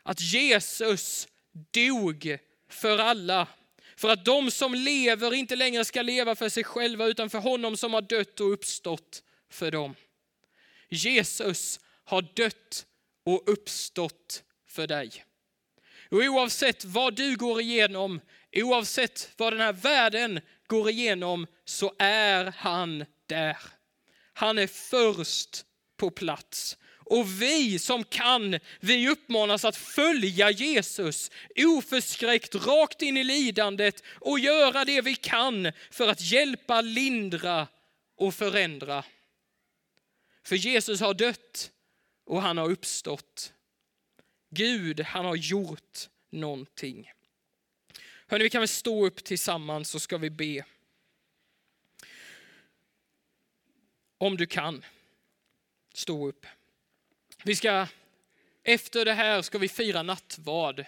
att 0.04 0.22
Jesus 0.22 1.28
dog 1.72 2.38
för 2.70 2.98
alla. 2.98 3.48
För 3.96 4.10
att 4.10 4.26
de 4.26 4.52
som 4.52 4.74
lever 4.74 5.34
inte 5.34 5.56
längre 5.56 5.86
ska 5.86 6.02
leva 6.02 6.36
för 6.36 6.50
sig 6.50 6.64
själva 6.64 7.06
utan 7.06 7.30
för 7.30 7.40
honom 7.40 7.78
som 7.78 7.94
har 7.94 8.02
dött 8.02 8.40
och 8.40 8.54
uppstått 8.54 9.24
för 9.50 9.72
dem. 9.72 9.96
Jesus 10.90 11.80
har 12.04 12.22
dött 12.22 12.86
och 13.26 13.44
uppstått 13.46 14.44
för 14.68 14.88
dig. 14.88 15.26
Och 16.10 16.18
oavsett 16.18 16.86
vad 16.86 17.16
du 17.16 17.36
går 17.36 17.62
igenom, 17.62 18.22
oavsett 18.56 19.34
vad 19.38 19.54
den 19.54 19.62
här 19.62 19.74
världen 19.74 20.40
går 20.68 20.90
igenom, 20.90 21.48
så 21.66 21.94
är 22.00 22.54
han 22.58 23.06
där. 23.26 23.58
Han 24.34 24.58
är 24.58 24.68
först 24.68 25.66
på 25.98 26.12
plats. 26.12 26.78
Och 27.12 27.42
vi 27.42 27.80
som 27.80 28.04
kan, 28.04 28.60
vi 28.80 29.10
uppmanas 29.10 29.66
att 29.66 29.76
följa 29.76 30.52
Jesus 30.52 31.32
oförskräckt 31.56 32.56
rakt 32.56 33.02
in 33.02 33.18
i 33.18 33.24
lidandet 33.24 34.04
och 34.06 34.40
göra 34.40 34.86
det 34.86 35.02
vi 35.02 35.16
kan 35.16 35.72
för 35.90 36.08
att 36.08 36.22
hjälpa, 36.22 36.82
lindra 36.82 37.68
och 38.16 38.34
förändra. 38.34 39.06
För 40.44 40.56
Jesus 40.56 41.02
har 41.02 41.14
dött 41.14 41.72
och 42.26 42.42
han 42.42 42.58
har 42.58 42.72
uppstått. 42.72 43.54
Gud, 44.50 45.00
han 45.00 45.26
har 45.26 45.36
gjort 45.36 46.10
någonting. 46.30 47.12
Hörrni, 48.28 48.44
vi 48.44 48.50
kan 48.50 48.62
väl 48.62 48.68
stå 48.68 49.06
upp 49.06 49.24
tillsammans 49.24 49.90
så 49.90 50.00
ska 50.00 50.18
vi 50.18 50.30
be. 50.30 50.66
Om 54.18 54.38
du 54.38 54.46
kan, 54.46 54.86
stå 55.94 56.28
upp. 56.28 56.46
Vi 57.44 57.56
ska, 57.56 57.88
efter 58.64 59.06
det 59.06 59.14
här 59.14 59.42
ska 59.42 59.58
vi 59.58 59.70
fira 59.70 60.04
nattvard. 60.04 60.86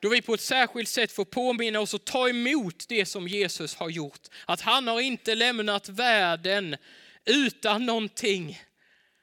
Då 0.00 0.08
vi 0.08 0.22
på 0.22 0.34
ett 0.34 0.40
särskilt 0.40 0.88
sätt 0.88 1.12
får 1.12 1.24
påminna 1.24 1.80
oss 1.80 1.94
och 1.94 2.04
ta 2.04 2.28
emot 2.28 2.84
det 2.88 3.06
som 3.06 3.28
Jesus 3.28 3.74
har 3.74 3.90
gjort. 3.90 4.20
Att 4.44 4.60
han 4.60 4.88
har 4.88 5.00
inte 5.00 5.34
lämnat 5.34 5.88
världen 5.88 6.76
utan 7.24 7.86
någonting. 7.86 8.60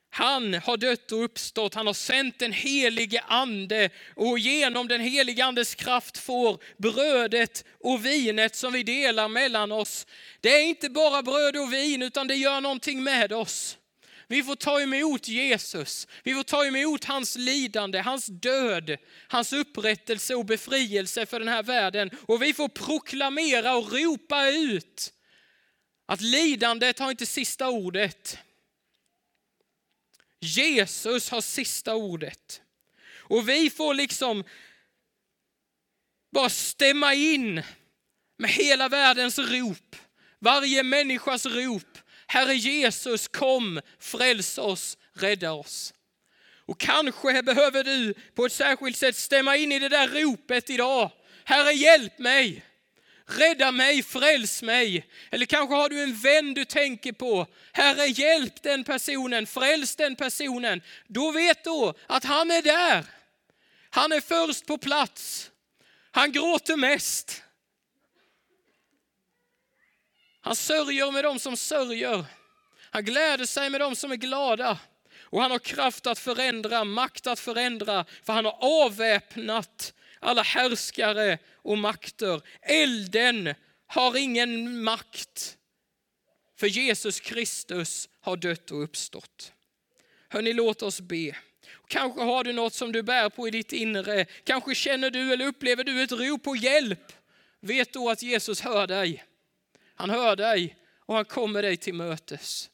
Han 0.09 0.53
har 0.53 0.77
dött 0.77 1.11
och 1.11 1.23
uppstått, 1.23 1.73
han 1.73 1.87
har 1.87 1.93
sänt 1.93 2.39
den 2.39 2.51
helige 2.53 3.23
ande 3.27 3.89
och 4.15 4.39
genom 4.39 4.87
den 4.87 5.01
helige 5.01 5.45
andes 5.45 5.75
kraft 5.75 6.17
får 6.17 6.63
brödet 6.77 7.65
och 7.79 8.05
vinet 8.05 8.55
som 8.55 8.73
vi 8.73 8.83
delar 8.83 9.27
mellan 9.27 9.71
oss. 9.71 10.07
Det 10.41 10.49
är 10.49 10.63
inte 10.63 10.89
bara 10.89 11.21
bröd 11.21 11.57
och 11.57 11.73
vin 11.73 12.01
utan 12.01 12.27
det 12.27 12.35
gör 12.35 12.61
någonting 12.61 13.03
med 13.03 13.33
oss. 13.33 13.77
Vi 14.33 14.43
får 14.43 14.55
ta 14.55 14.81
emot 14.81 15.27
Jesus, 15.27 16.07
vi 16.23 16.33
får 16.33 16.43
ta 16.43 16.65
emot 16.65 17.03
hans 17.03 17.35
lidande, 17.35 17.99
hans 17.99 18.25
död, 18.25 18.97
hans 19.27 19.53
upprättelse 19.53 20.35
och 20.35 20.45
befrielse 20.45 21.25
för 21.25 21.39
den 21.39 21.47
här 21.47 21.63
världen. 21.63 22.11
Och 22.21 22.41
vi 22.41 22.53
får 22.53 22.67
proklamera 22.67 23.75
och 23.75 23.91
ropa 23.91 24.49
ut 24.49 25.13
att 26.05 26.21
lidandet 26.21 26.99
har 26.99 27.11
inte 27.11 27.25
sista 27.25 27.69
ordet. 27.69 28.37
Jesus 30.39 31.29
har 31.29 31.41
sista 31.41 31.95
ordet. 31.95 32.61
Och 33.11 33.49
vi 33.49 33.69
får 33.69 33.93
liksom 33.93 34.43
bara 36.31 36.49
stämma 36.49 37.13
in 37.13 37.61
med 38.37 38.49
hela 38.49 38.89
världens 38.89 39.39
rop, 39.39 39.95
varje 40.39 40.83
människas 40.83 41.45
rop. 41.45 41.97
Herre 42.33 42.55
Jesus, 42.55 43.27
kom, 43.27 43.81
fräls 43.99 44.57
oss, 44.57 44.97
rädda 45.13 45.51
oss. 45.51 45.93
Och 46.65 46.79
kanske 46.79 47.43
behöver 47.43 47.83
du 47.83 48.13
på 48.35 48.45
ett 48.45 48.53
särskilt 48.53 48.97
sätt 48.97 49.15
stämma 49.15 49.57
in 49.57 49.71
i 49.71 49.79
det 49.79 49.89
där 49.89 50.07
ropet 50.07 50.69
idag. 50.69 51.11
Herre, 51.43 51.71
hjälp 51.71 52.19
mig. 52.19 52.65
Rädda 53.25 53.71
mig, 53.71 54.03
fräls 54.03 54.61
mig. 54.61 55.07
Eller 55.31 55.45
kanske 55.45 55.75
har 55.75 55.89
du 55.89 56.03
en 56.03 56.15
vän 56.15 56.53
du 56.53 56.65
tänker 56.65 57.11
på. 57.11 57.47
Herre, 57.71 58.07
hjälp 58.07 58.63
den 58.63 58.83
personen, 58.83 59.47
fräls 59.47 59.95
den 59.95 60.15
personen. 60.15 60.81
Då 61.07 61.31
vet 61.31 61.63
du 61.63 61.93
att 62.07 62.23
han 62.23 62.51
är 62.51 62.61
där. 62.61 63.05
Han 63.89 64.11
är 64.11 64.21
först 64.21 64.65
på 64.65 64.77
plats. 64.77 65.51
Han 66.11 66.31
gråter 66.31 66.75
mest. 66.75 67.42
Han 70.43 70.55
sörjer 70.55 71.11
med 71.11 71.23
dem 71.23 71.39
som 71.39 71.57
sörjer. 71.57 72.25
Han 72.79 73.05
gläder 73.05 73.45
sig 73.45 73.69
med 73.69 73.81
dem 73.81 73.95
som 73.95 74.11
är 74.11 74.15
glada. 74.15 74.79
Och 75.19 75.41
han 75.41 75.51
har 75.51 75.59
kraft 75.59 76.07
att 76.07 76.19
förändra, 76.19 76.83
makt 76.83 77.27
att 77.27 77.39
förändra, 77.39 78.05
för 78.23 78.33
han 78.33 78.45
har 78.45 78.57
avväpnat 78.59 79.93
alla 80.19 80.41
härskare 80.41 81.37
och 81.55 81.77
makter. 81.77 82.41
Elden 82.61 83.53
har 83.87 84.17
ingen 84.17 84.83
makt, 84.83 85.57
för 86.59 86.67
Jesus 86.67 87.19
Kristus 87.19 88.09
har 88.19 88.37
dött 88.37 88.71
och 88.71 88.83
uppstått. 88.83 89.53
Hörni, 90.29 90.53
låt 90.53 90.81
oss 90.81 91.01
be. 91.01 91.35
Kanske 91.87 92.21
har 92.21 92.43
du 92.43 92.53
något 92.53 92.73
som 92.73 92.91
du 92.91 93.03
bär 93.03 93.29
på 93.29 93.47
i 93.47 93.51
ditt 93.51 93.73
inre. 93.73 94.25
Kanske 94.43 94.75
känner 94.75 95.09
du 95.09 95.33
eller 95.33 95.45
upplever 95.45 95.83
du 95.83 96.03
ett 96.03 96.11
rop 96.11 96.43
på 96.43 96.55
hjälp. 96.55 97.13
Vet 97.59 97.93
då 97.93 98.09
att 98.09 98.23
Jesus 98.23 98.61
hör 98.61 98.87
dig. 98.87 99.23
Han 99.95 100.09
hör 100.09 100.35
dig 100.35 100.75
och 101.05 101.15
han 101.15 101.25
kommer 101.25 101.61
dig 101.61 101.77
till 101.77 101.93
mötes. 101.93 102.69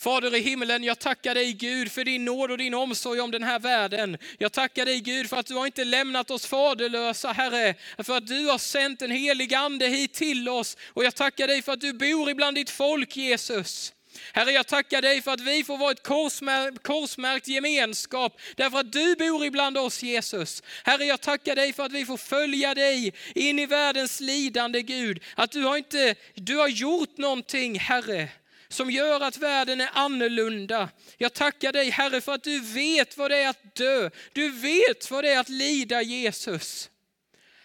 Fader 0.00 0.34
i 0.34 0.40
himlen, 0.40 0.84
jag 0.84 0.98
tackar 0.98 1.34
dig 1.34 1.52
Gud 1.52 1.92
för 1.92 2.04
din 2.04 2.24
nåd 2.24 2.50
och 2.50 2.58
din 2.58 2.74
omsorg 2.74 3.20
om 3.20 3.30
den 3.30 3.42
här 3.42 3.58
världen. 3.58 4.18
Jag 4.38 4.52
tackar 4.52 4.84
dig 4.84 5.00
Gud 5.00 5.30
för 5.30 5.36
att 5.36 5.46
du 5.46 5.54
har 5.54 5.66
inte 5.66 5.84
lämnat 5.84 6.30
oss 6.30 6.46
faderlösa 6.46 7.32
Herre, 7.32 7.74
för 7.98 8.16
att 8.16 8.26
du 8.26 8.46
har 8.46 8.58
sänt 8.58 9.02
en 9.02 9.10
helig 9.10 9.54
ande 9.54 9.86
hit 9.86 10.14
till 10.14 10.48
oss. 10.48 10.76
Och 10.86 11.04
jag 11.04 11.14
tackar 11.14 11.46
dig 11.46 11.62
för 11.62 11.72
att 11.72 11.80
du 11.80 11.92
bor 11.92 12.30
ibland 12.30 12.56
ditt 12.56 12.70
folk 12.70 13.16
Jesus. 13.16 13.92
Herre, 14.32 14.50
jag 14.50 14.66
tackar 14.66 15.02
dig 15.02 15.22
för 15.22 15.30
att 15.30 15.40
vi 15.40 15.64
får 15.64 15.78
vara 15.78 15.92
ett 15.92 16.02
korsmärkt, 16.02 16.82
korsmärkt 16.82 17.48
gemenskap, 17.48 18.40
därför 18.56 18.78
att 18.78 18.92
du 18.92 19.16
bor 19.16 19.44
ibland 19.44 19.78
oss 19.78 20.02
Jesus. 20.02 20.62
Herre, 20.84 21.04
jag 21.04 21.20
tackar 21.20 21.56
dig 21.56 21.72
för 21.72 21.82
att 21.82 21.92
vi 21.92 22.06
får 22.06 22.16
följa 22.16 22.74
dig 22.74 23.14
in 23.34 23.58
i 23.58 23.66
världens 23.66 24.20
lidande 24.20 24.82
Gud. 24.82 25.22
Att 25.34 25.50
du 25.50 25.62
har, 25.62 25.76
inte, 25.76 26.14
du 26.34 26.56
har 26.56 26.68
gjort 26.68 27.18
någonting, 27.18 27.78
Herre, 27.78 28.28
som 28.68 28.90
gör 28.90 29.20
att 29.20 29.36
världen 29.36 29.80
är 29.80 29.90
annorlunda. 29.92 30.88
Jag 31.18 31.32
tackar 31.32 31.72
dig 31.72 31.90
Herre 31.90 32.20
för 32.20 32.32
att 32.32 32.42
du 32.42 32.60
vet 32.60 33.16
vad 33.16 33.30
det 33.30 33.36
är 33.36 33.48
att 33.48 33.74
dö. 33.74 34.10
Du 34.32 34.50
vet 34.50 35.10
vad 35.10 35.24
det 35.24 35.30
är 35.30 35.40
att 35.40 35.48
lida 35.48 36.02
Jesus. 36.02 36.90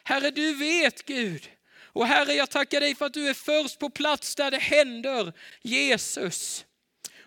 Herre, 0.03 0.31
du 0.31 0.53
vet 0.53 1.05
Gud. 1.05 1.49
Och 1.95 2.07
Herre, 2.07 2.33
jag 2.33 2.49
tackar 2.49 2.79
dig 2.79 2.95
för 2.95 3.05
att 3.05 3.13
du 3.13 3.29
är 3.29 3.33
först 3.33 3.79
på 3.79 3.89
plats 3.89 4.35
där 4.35 4.51
det 4.51 4.57
händer. 4.57 5.33
Jesus. 5.61 6.65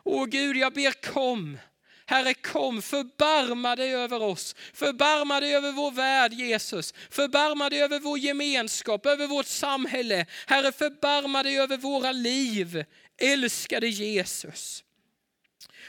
Åh 0.04 0.26
Gud, 0.26 0.56
jag 0.56 0.72
ber 0.72 1.12
kom. 1.12 1.58
Herre 2.06 2.34
kom, 2.34 2.82
förbarma 2.82 3.76
dig 3.76 3.94
över 3.94 4.22
oss. 4.22 4.56
Förbarma 4.74 5.40
dig 5.40 5.54
över 5.54 5.72
vår 5.72 5.90
värld 5.90 6.32
Jesus. 6.32 6.94
Förbarma 7.10 7.70
dig 7.70 7.82
över 7.82 8.00
vår 8.00 8.18
gemenskap, 8.18 9.06
över 9.06 9.26
vårt 9.26 9.46
samhälle. 9.46 10.26
Herre 10.46 10.72
förbarma 10.72 11.42
dig 11.42 11.58
över 11.58 11.76
våra 11.76 12.12
liv. 12.12 12.84
Älskade 13.18 13.88
Jesus. 13.88 14.84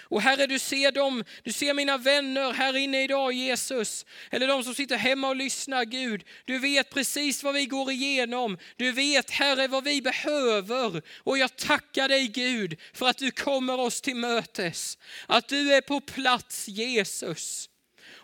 Och 0.09 0.21
Herre, 0.21 0.47
du 0.47 0.59
ser 0.59 0.91
dem, 0.91 1.23
du 1.43 1.51
ser 1.51 1.73
mina 1.73 1.97
vänner 1.97 2.53
här 2.53 2.77
inne 2.77 3.03
idag 3.03 3.33
Jesus. 3.33 4.05
Eller 4.31 4.47
de 4.47 4.63
som 4.63 4.75
sitter 4.75 4.97
hemma 4.97 5.27
och 5.27 5.35
lyssnar 5.35 5.85
Gud. 5.85 6.23
Du 6.45 6.59
vet 6.59 6.89
precis 6.89 7.43
vad 7.43 7.53
vi 7.53 7.65
går 7.65 7.91
igenom. 7.91 8.57
Du 8.75 8.91
vet 8.91 9.31
Herre 9.31 9.67
vad 9.67 9.83
vi 9.83 10.01
behöver. 10.01 11.01
Och 11.17 11.37
jag 11.37 11.55
tackar 11.55 12.07
dig 12.07 12.27
Gud 12.27 12.79
för 12.93 13.09
att 13.09 13.17
du 13.17 13.31
kommer 13.31 13.79
oss 13.79 14.01
till 14.01 14.15
mötes. 14.15 14.97
Att 15.27 15.47
du 15.47 15.73
är 15.73 15.81
på 15.81 16.01
plats 16.01 16.67
Jesus. 16.67 17.69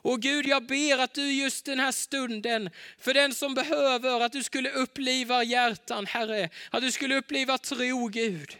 Och 0.06 0.22
Gud, 0.22 0.48
jag 0.48 0.66
ber 0.66 0.98
att 0.98 1.14
du 1.14 1.32
just 1.32 1.66
den 1.66 1.80
här 1.80 1.92
stunden, 1.92 2.70
för 3.00 3.14
den 3.14 3.34
som 3.34 3.54
behöver, 3.54 4.22
att 4.22 4.32
du 4.32 4.44
skulle 4.44 4.70
uppliva 4.70 5.44
hjärtan, 5.44 6.06
Herre. 6.06 6.50
Att 6.70 6.82
du 6.82 6.92
skulle 6.92 7.16
uppliva 7.16 7.58
tro, 7.58 8.08
Gud. 8.08 8.58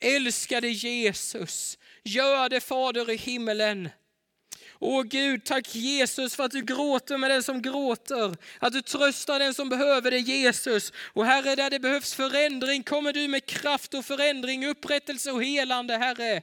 Älskade 0.00 0.68
Jesus, 0.68 1.78
Gör 2.04 2.48
det 2.48 2.60
Fader 2.60 3.10
i 3.10 3.16
himmelen. 3.16 3.88
Åh 4.78 5.02
Gud, 5.02 5.44
tack 5.44 5.74
Jesus 5.74 6.36
för 6.36 6.44
att 6.44 6.50
du 6.50 6.62
gråter 6.62 7.18
med 7.18 7.30
den 7.30 7.42
som 7.42 7.62
gråter. 7.62 8.36
Att 8.58 8.72
du 8.72 8.82
tröstar 8.82 9.38
den 9.38 9.54
som 9.54 9.68
behöver 9.68 10.10
det 10.10 10.18
Jesus. 10.18 10.92
Och 11.12 11.26
Herre, 11.26 11.54
där 11.54 11.70
det 11.70 11.78
behövs 11.80 12.14
förändring 12.14 12.82
kommer 12.82 13.12
du 13.12 13.28
med 13.28 13.46
kraft 13.46 13.94
och 13.94 14.04
förändring, 14.04 14.66
upprättelse 14.66 15.32
och 15.32 15.44
helande 15.44 15.96
Herre. 15.96 16.42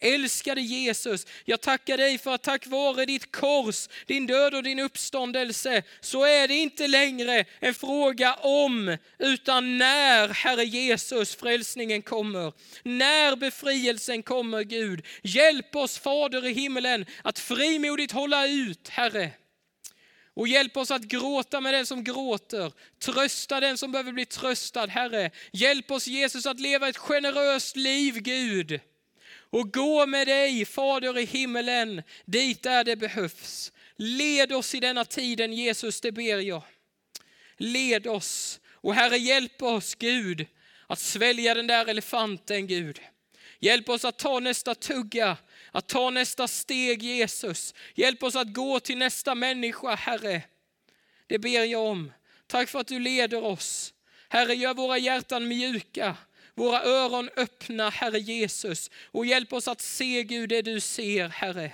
Älskade 0.00 0.60
Jesus, 0.60 1.26
jag 1.44 1.60
tackar 1.60 1.96
dig 1.96 2.18
för 2.18 2.34
att 2.34 2.42
tack 2.42 2.66
vare 2.66 3.06
ditt 3.06 3.32
kors, 3.32 3.88
din 4.06 4.26
död 4.26 4.54
och 4.54 4.62
din 4.62 4.78
uppståndelse, 4.78 5.82
så 6.00 6.24
är 6.24 6.48
det 6.48 6.54
inte 6.54 6.88
längre 6.88 7.44
en 7.58 7.74
fråga 7.74 8.34
om, 8.34 8.96
utan 9.18 9.78
när, 9.78 10.28
Herre 10.28 10.64
Jesus, 10.64 11.34
frälsningen 11.34 12.02
kommer. 12.02 12.52
När 12.82 13.36
befrielsen 13.36 14.22
kommer, 14.22 14.62
Gud. 14.62 15.06
Hjälp 15.22 15.76
oss, 15.76 15.98
Fader 15.98 16.46
i 16.46 16.52
himmelen, 16.52 17.06
att 17.24 17.38
frimodigt 17.38 18.12
hålla 18.12 18.46
ut, 18.46 18.88
Herre. 18.88 19.30
Och 20.34 20.48
hjälp 20.48 20.76
oss 20.76 20.90
att 20.90 21.02
gråta 21.02 21.60
med 21.60 21.74
den 21.74 21.86
som 21.86 22.04
gråter, 22.04 22.72
trösta 23.04 23.60
den 23.60 23.78
som 23.78 23.92
behöver 23.92 24.12
bli 24.12 24.26
tröstad, 24.26 24.86
Herre. 24.86 25.30
Hjälp 25.52 25.90
oss 25.90 26.06
Jesus 26.06 26.46
att 26.46 26.60
leva 26.60 26.88
ett 26.88 26.96
generöst 26.96 27.76
liv, 27.76 28.14
Gud 28.14 28.80
och 29.50 29.72
gå 29.72 30.06
med 30.06 30.26
dig, 30.26 30.64
Fader 30.64 31.18
i 31.18 31.24
himmelen, 31.24 32.02
dit 32.24 32.62
där 32.62 32.84
det 32.84 32.96
behövs. 32.96 33.72
Led 33.96 34.52
oss 34.52 34.74
i 34.74 34.80
denna 34.80 35.04
tiden, 35.04 35.52
Jesus, 35.52 36.00
det 36.00 36.12
ber 36.12 36.38
jag. 36.38 36.62
Led 37.56 38.06
oss. 38.06 38.60
Och 38.72 38.94
Herre, 38.94 39.16
hjälp 39.16 39.62
oss, 39.62 39.94
Gud, 39.94 40.46
att 40.86 40.98
svälja 40.98 41.54
den 41.54 41.66
där 41.66 41.86
elefanten, 41.86 42.66
Gud. 42.66 43.00
Hjälp 43.58 43.88
oss 43.88 44.04
att 44.04 44.18
ta 44.18 44.40
nästa 44.40 44.74
tugga, 44.74 45.36
att 45.72 45.88
ta 45.88 46.10
nästa 46.10 46.48
steg, 46.48 47.02
Jesus. 47.02 47.74
Hjälp 47.94 48.22
oss 48.22 48.36
att 48.36 48.54
gå 48.54 48.80
till 48.80 48.98
nästa 48.98 49.34
människa, 49.34 49.94
Herre. 49.94 50.42
Det 51.26 51.38
ber 51.38 51.64
jag 51.64 51.86
om. 51.86 52.12
Tack 52.46 52.68
för 52.68 52.78
att 52.78 52.86
du 52.86 52.98
leder 52.98 53.44
oss. 53.44 53.94
Herre, 54.28 54.54
gör 54.54 54.74
våra 54.74 54.98
hjärtan 54.98 55.48
mjuka 55.48 56.16
våra 56.60 56.82
öron 56.82 57.30
öppna, 57.36 57.90
Herre 57.90 58.18
Jesus, 58.18 58.90
och 59.04 59.26
hjälp 59.26 59.52
oss 59.52 59.68
att 59.68 59.80
se 59.80 60.22
Gud 60.22 60.48
det 60.48 60.62
du 60.62 60.80
ser, 60.80 61.28
Herre. 61.28 61.72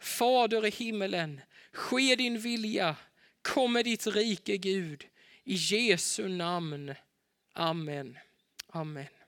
Fader 0.00 0.66
i 0.66 0.70
himmelen, 0.70 1.40
ske 1.72 2.16
din 2.16 2.38
vilja, 2.38 2.96
kom 3.42 3.72
med 3.72 3.84
ditt 3.84 4.06
rike 4.06 4.56
Gud. 4.56 5.04
I 5.44 5.54
Jesu 5.54 6.28
namn. 6.28 6.94
Amen. 7.52 8.18
Amen. 8.68 9.23